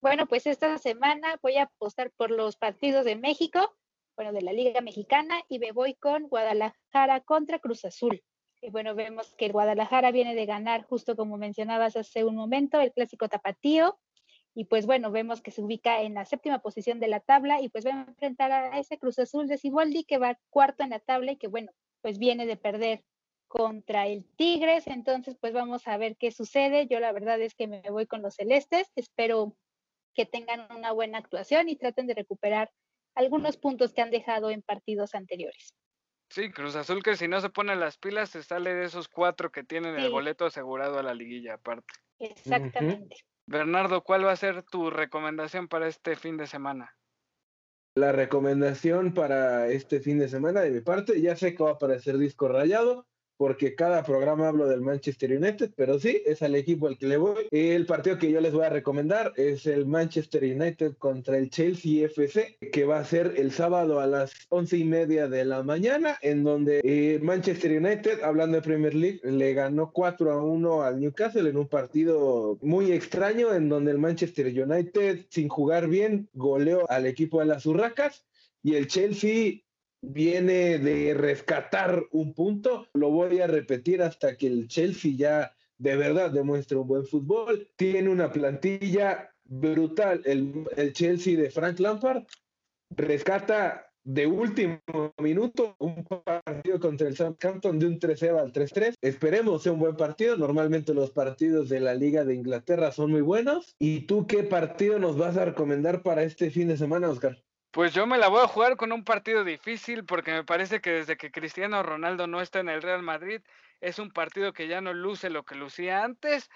Bueno, 0.01 0.25
pues 0.27 0.45
esta 0.47 0.77
semana 0.77 1.39
voy 1.41 1.57
a 1.57 1.63
apostar 1.63 2.11
por 2.11 2.29
los 2.29 2.57
partidos 2.57 3.05
de 3.05 3.15
México, 3.15 3.75
bueno, 4.15 4.33
de 4.33 4.41
la 4.41 4.51
Liga 4.51 4.81
Mexicana, 4.81 5.41
y 5.47 5.59
me 5.59 5.71
voy 5.71 5.95
con 5.95 6.27
Guadalajara 6.27 7.21
contra 7.21 7.59
Cruz 7.59 7.85
Azul. 7.85 8.21
Bueno, 8.69 8.93
vemos 8.93 9.33
que 9.35 9.45
el 9.47 9.53
Guadalajara 9.53 10.11
viene 10.11 10.35
de 10.35 10.45
ganar, 10.45 10.83
justo 10.83 11.15
como 11.15 11.37
mencionabas 11.37 11.95
hace 11.95 12.23
un 12.23 12.35
momento, 12.35 12.79
el 12.79 12.91
clásico 12.93 13.27
tapatío. 13.27 13.97
y 14.53 14.65
pues 14.65 14.85
bueno, 14.85 15.11
vemos 15.11 15.41
que 15.41 15.51
se 15.51 15.61
ubica 15.61 16.01
en 16.01 16.13
la 16.15 16.25
séptima 16.25 16.59
posición 16.59 16.99
de 16.99 17.07
la 17.07 17.21
tabla 17.21 17.61
y 17.61 17.69
pues 17.69 17.85
va 17.85 17.91
a 17.91 18.01
enfrentar 18.07 18.51
a 18.51 18.79
ese 18.79 18.97
Cruz 18.97 19.17
Azul 19.19 19.47
de 19.47 19.57
Ciboldi 19.57 20.03
que 20.03 20.17
va 20.17 20.37
cuarto 20.49 20.83
en 20.83 20.89
la 20.91 20.99
tabla 20.99 21.31
y 21.33 21.37
que 21.37 21.47
bueno, 21.47 21.71
pues 22.01 22.19
viene 22.19 22.45
de 22.45 22.57
perder 22.57 23.03
contra 23.47 24.07
el 24.07 24.25
Tigres, 24.35 24.87
entonces 24.87 25.37
pues 25.39 25.53
vamos 25.53 25.87
a 25.87 25.97
ver 25.97 26.17
qué 26.17 26.31
sucede. 26.31 26.87
Yo 26.87 26.99
la 26.99 27.11
verdad 27.13 27.41
es 27.41 27.55
que 27.55 27.67
me 27.67 27.81
voy 27.89 28.07
con 28.07 28.21
los 28.21 28.35
celestes, 28.35 28.91
espero 28.95 29.55
que 30.13 30.25
tengan 30.25 30.67
una 30.75 30.91
buena 30.91 31.17
actuación 31.17 31.69
y 31.69 31.75
traten 31.77 32.07
de 32.07 32.15
recuperar 32.15 32.71
algunos 33.15 33.57
puntos 33.57 33.93
que 33.93 34.01
han 34.01 34.11
dejado 34.11 34.49
en 34.49 34.61
partidos 34.61 35.15
anteriores. 35.15 35.73
Sí, 36.31 36.49
Cruz 36.49 36.77
Azul 36.77 37.03
que 37.03 37.17
si 37.17 37.27
no 37.27 37.41
se 37.41 37.49
pone 37.49 37.75
las 37.75 37.97
pilas 37.97 38.29
se 38.29 38.41
sale 38.41 38.73
de 38.73 38.85
esos 38.85 39.09
cuatro 39.09 39.51
que 39.51 39.65
tienen 39.65 39.97
el 39.97 40.09
boleto 40.09 40.45
asegurado 40.45 40.97
a 40.97 41.03
la 41.03 41.13
liguilla 41.13 41.55
aparte. 41.55 41.93
Exactamente. 42.19 43.17
Bernardo, 43.45 44.01
¿cuál 44.01 44.25
va 44.25 44.31
a 44.31 44.37
ser 44.37 44.63
tu 44.63 44.89
recomendación 44.89 45.67
para 45.67 45.89
este 45.89 46.15
fin 46.15 46.37
de 46.37 46.47
semana? 46.47 46.95
La 47.95 48.13
recomendación 48.13 49.13
para 49.13 49.67
este 49.67 49.99
fin 49.99 50.19
de 50.19 50.29
semana 50.29 50.61
de 50.61 50.71
mi 50.71 50.79
parte, 50.79 51.19
ya 51.19 51.35
sé 51.35 51.53
que 51.53 51.63
va 51.63 51.71
a 51.71 51.73
aparecer 51.73 52.17
disco 52.17 52.47
rayado, 52.47 53.09
porque 53.41 53.73
cada 53.73 54.03
programa 54.03 54.49
hablo 54.49 54.67
del 54.67 54.81
Manchester 54.81 55.35
United, 55.35 55.71
pero 55.75 55.97
sí, 55.97 56.21
es 56.27 56.43
al 56.43 56.53
equipo 56.53 56.87
al 56.87 56.99
que 56.99 57.07
le 57.07 57.17
voy. 57.17 57.47
El 57.49 57.87
partido 57.87 58.19
que 58.19 58.31
yo 58.31 58.39
les 58.39 58.53
voy 58.53 58.65
a 58.65 58.69
recomendar 58.69 59.33
es 59.35 59.65
el 59.65 59.87
Manchester 59.87 60.43
United 60.43 60.93
contra 60.99 61.39
el 61.39 61.49
Chelsea 61.49 62.05
FC, 62.05 62.59
que 62.71 62.85
va 62.85 62.99
a 62.99 63.03
ser 63.03 63.33
el 63.37 63.51
sábado 63.51 63.99
a 63.99 64.05
las 64.05 64.31
once 64.49 64.77
y 64.77 64.83
media 64.83 65.27
de 65.27 65.43
la 65.43 65.63
mañana, 65.63 66.19
en 66.21 66.43
donde 66.43 66.81
eh, 66.83 67.17
Manchester 67.19 67.81
United, 67.83 68.21
hablando 68.21 68.57
de 68.57 68.61
Premier 68.61 68.93
League, 68.93 69.21
le 69.23 69.55
ganó 69.55 69.91
4 69.91 70.31
a 70.33 70.43
1 70.43 70.83
al 70.83 70.99
Newcastle 70.99 71.49
en 71.49 71.57
un 71.57 71.67
partido 71.67 72.59
muy 72.61 72.91
extraño, 72.91 73.55
en 73.55 73.69
donde 73.69 73.89
el 73.89 73.97
Manchester 73.97 74.45
United, 74.45 75.25
sin 75.29 75.49
jugar 75.49 75.87
bien, 75.87 76.29
goleó 76.35 76.87
al 76.91 77.07
equipo 77.07 77.39
de 77.39 77.47
las 77.47 77.65
Urracas. 77.65 78.23
Y 78.61 78.75
el 78.75 78.85
Chelsea 78.85 79.61
viene 80.01 80.79
de 80.79 81.13
rescatar 81.13 82.03
un 82.11 82.33
punto. 82.33 82.87
Lo 82.93 83.11
voy 83.11 83.39
a 83.39 83.47
repetir 83.47 84.01
hasta 84.01 84.35
que 84.35 84.47
el 84.47 84.67
Chelsea 84.67 85.13
ya 85.15 85.55
de 85.77 85.95
verdad 85.95 86.31
demuestre 86.31 86.77
un 86.77 86.87
buen 86.87 87.05
fútbol. 87.05 87.69
Tiene 87.75 88.09
una 88.09 88.31
plantilla 88.31 89.31
brutal. 89.45 90.21
El, 90.25 90.93
Chelsea 90.93 91.37
de 91.37 91.49
Frank 91.49 91.79
Lampard 91.79 92.23
rescata 92.89 93.87
de 94.03 94.25
último 94.25 94.79
minuto 95.21 95.75
un 95.77 96.03
partido 96.03 96.79
contra 96.79 97.07
el 97.07 97.15
Southampton 97.15 97.77
de 97.77 97.85
un 97.85 97.99
3-0 97.99 98.39
al 98.39 98.51
3-3. 98.51 98.95
Esperemos 99.01 99.63
sea 99.63 99.73
un 99.73 99.79
buen 99.79 99.95
partido. 99.95 100.37
Normalmente 100.37 100.93
los 100.93 101.11
partidos 101.11 101.69
de 101.69 101.79
la 101.79 101.93
Liga 101.93 102.25
de 102.25 102.35
Inglaterra 102.35 102.91
son 102.91 103.11
muy 103.11 103.21
buenos. 103.21 103.75
¿Y 103.79 104.01
tú 104.01 104.25
qué 104.25 104.43
partido 104.43 104.97
nos 104.97 105.17
vas 105.17 105.37
a 105.37 105.45
recomendar 105.45 106.01
para 106.01 106.23
este 106.23 106.49
fin 106.49 106.67
de 106.67 106.77
semana, 106.77 107.09
Oscar? 107.09 107.37
Pues 107.71 107.93
yo 107.93 108.05
me 108.05 108.17
la 108.17 108.27
voy 108.27 108.43
a 108.43 108.47
jugar 108.47 108.75
con 108.75 108.91
un 108.91 109.05
partido 109.05 109.45
difícil 109.45 110.03
porque 110.03 110.33
me 110.33 110.43
parece 110.43 110.81
que 110.81 110.91
desde 110.91 111.15
que 111.15 111.31
Cristiano 111.31 111.81
Ronaldo 111.83 112.27
no 112.27 112.41
está 112.41 112.59
en 112.59 112.67
el 112.67 112.81
Real 112.81 113.01
Madrid 113.01 113.41
es 113.79 113.97
un 113.97 114.11
partido 114.11 114.51
que 114.51 114.67
ya 114.67 114.81
no 114.81 114.93
luce 114.93 115.29
lo 115.29 115.43
que 115.43 115.55
lucía 115.55 116.03
antes, 116.03 116.49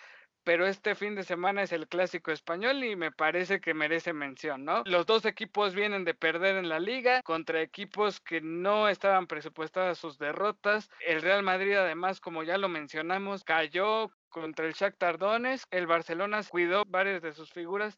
pero 0.43 0.67
este 0.67 0.93
fin 0.93 1.15
de 1.15 1.23
semana 1.23 1.63
es 1.63 1.71
el 1.71 1.87
clásico 1.87 2.31
español 2.31 2.83
y 2.83 2.97
me 2.97 3.13
parece 3.13 3.61
que 3.61 3.73
merece 3.73 4.11
mención, 4.11 4.65
¿no? 4.65 4.83
Los 4.85 5.05
dos 5.05 5.25
equipos 5.25 5.73
vienen 5.73 6.03
de 6.03 6.13
perder 6.13 6.57
en 6.57 6.67
la 6.67 6.79
liga 6.79 7.21
contra 7.23 7.61
equipos 7.61 8.19
que 8.19 8.41
no 8.41 8.89
estaban 8.89 9.25
presupuestadas 9.25 9.97
sus 9.97 10.19
derrotas. 10.19 10.89
El 10.99 11.21
Real 11.21 11.43
Madrid 11.43 11.75
además, 11.75 12.19
como 12.19 12.43
ya 12.43 12.57
lo 12.57 12.67
mencionamos, 12.67 13.43
cayó 13.45 14.11
contra 14.29 14.67
el 14.67 14.73
Shakhtar 14.73 15.17
Donetsk. 15.17 15.67
El 15.71 15.87
Barcelona 15.87 16.41
cuidó 16.43 16.83
varias 16.85 17.21
de 17.21 17.33
sus 17.33 17.51
figuras 17.51 17.97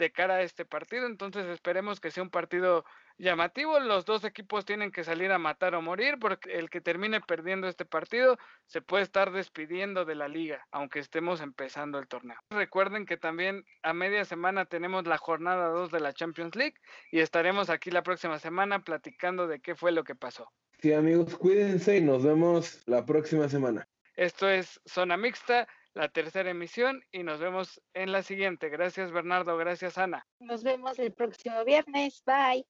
de 0.00 0.10
cara 0.10 0.36
a 0.36 0.42
este 0.42 0.64
partido. 0.64 1.06
Entonces 1.06 1.46
esperemos 1.46 2.00
que 2.00 2.10
sea 2.10 2.24
un 2.24 2.30
partido 2.30 2.84
llamativo. 3.18 3.78
Los 3.78 4.04
dos 4.04 4.24
equipos 4.24 4.64
tienen 4.64 4.90
que 4.90 5.04
salir 5.04 5.30
a 5.30 5.38
matar 5.38 5.76
o 5.76 5.82
morir 5.82 6.16
porque 6.18 6.58
el 6.58 6.70
que 6.70 6.80
termine 6.80 7.20
perdiendo 7.20 7.68
este 7.68 7.84
partido 7.84 8.38
se 8.66 8.80
puede 8.80 9.04
estar 9.04 9.30
despidiendo 9.30 10.04
de 10.04 10.16
la 10.16 10.26
liga, 10.26 10.66
aunque 10.72 10.98
estemos 10.98 11.40
empezando 11.40 11.98
el 11.98 12.08
torneo. 12.08 12.38
Recuerden 12.50 13.06
que 13.06 13.16
también 13.16 13.64
a 13.82 13.92
media 13.92 14.24
semana 14.24 14.64
tenemos 14.64 15.06
la 15.06 15.18
jornada 15.18 15.68
2 15.68 15.92
de 15.92 16.00
la 16.00 16.12
Champions 16.12 16.56
League 16.56 16.74
y 17.12 17.20
estaremos 17.20 17.70
aquí 17.70 17.90
la 17.90 18.02
próxima 18.02 18.38
semana 18.38 18.80
platicando 18.80 19.46
de 19.46 19.60
qué 19.60 19.76
fue 19.76 19.92
lo 19.92 20.02
que 20.02 20.14
pasó. 20.14 20.50
Sí 20.80 20.94
amigos, 20.94 21.36
cuídense 21.36 21.98
y 21.98 22.00
nos 22.00 22.24
vemos 22.24 22.82
la 22.86 23.04
próxima 23.04 23.48
semana. 23.50 23.86
Esto 24.16 24.48
es 24.48 24.80
Zona 24.86 25.18
Mixta 25.18 25.68
la 25.94 26.08
tercera 26.08 26.50
emisión 26.50 27.02
y 27.12 27.22
nos 27.22 27.40
vemos 27.40 27.80
en 27.94 28.12
la 28.12 28.22
siguiente. 28.22 28.68
Gracias 28.68 29.12
Bernardo, 29.12 29.56
gracias 29.56 29.98
Ana. 29.98 30.26
Nos 30.38 30.62
vemos 30.62 30.98
el 30.98 31.12
próximo 31.12 31.64
viernes. 31.64 32.22
Bye. 32.24 32.66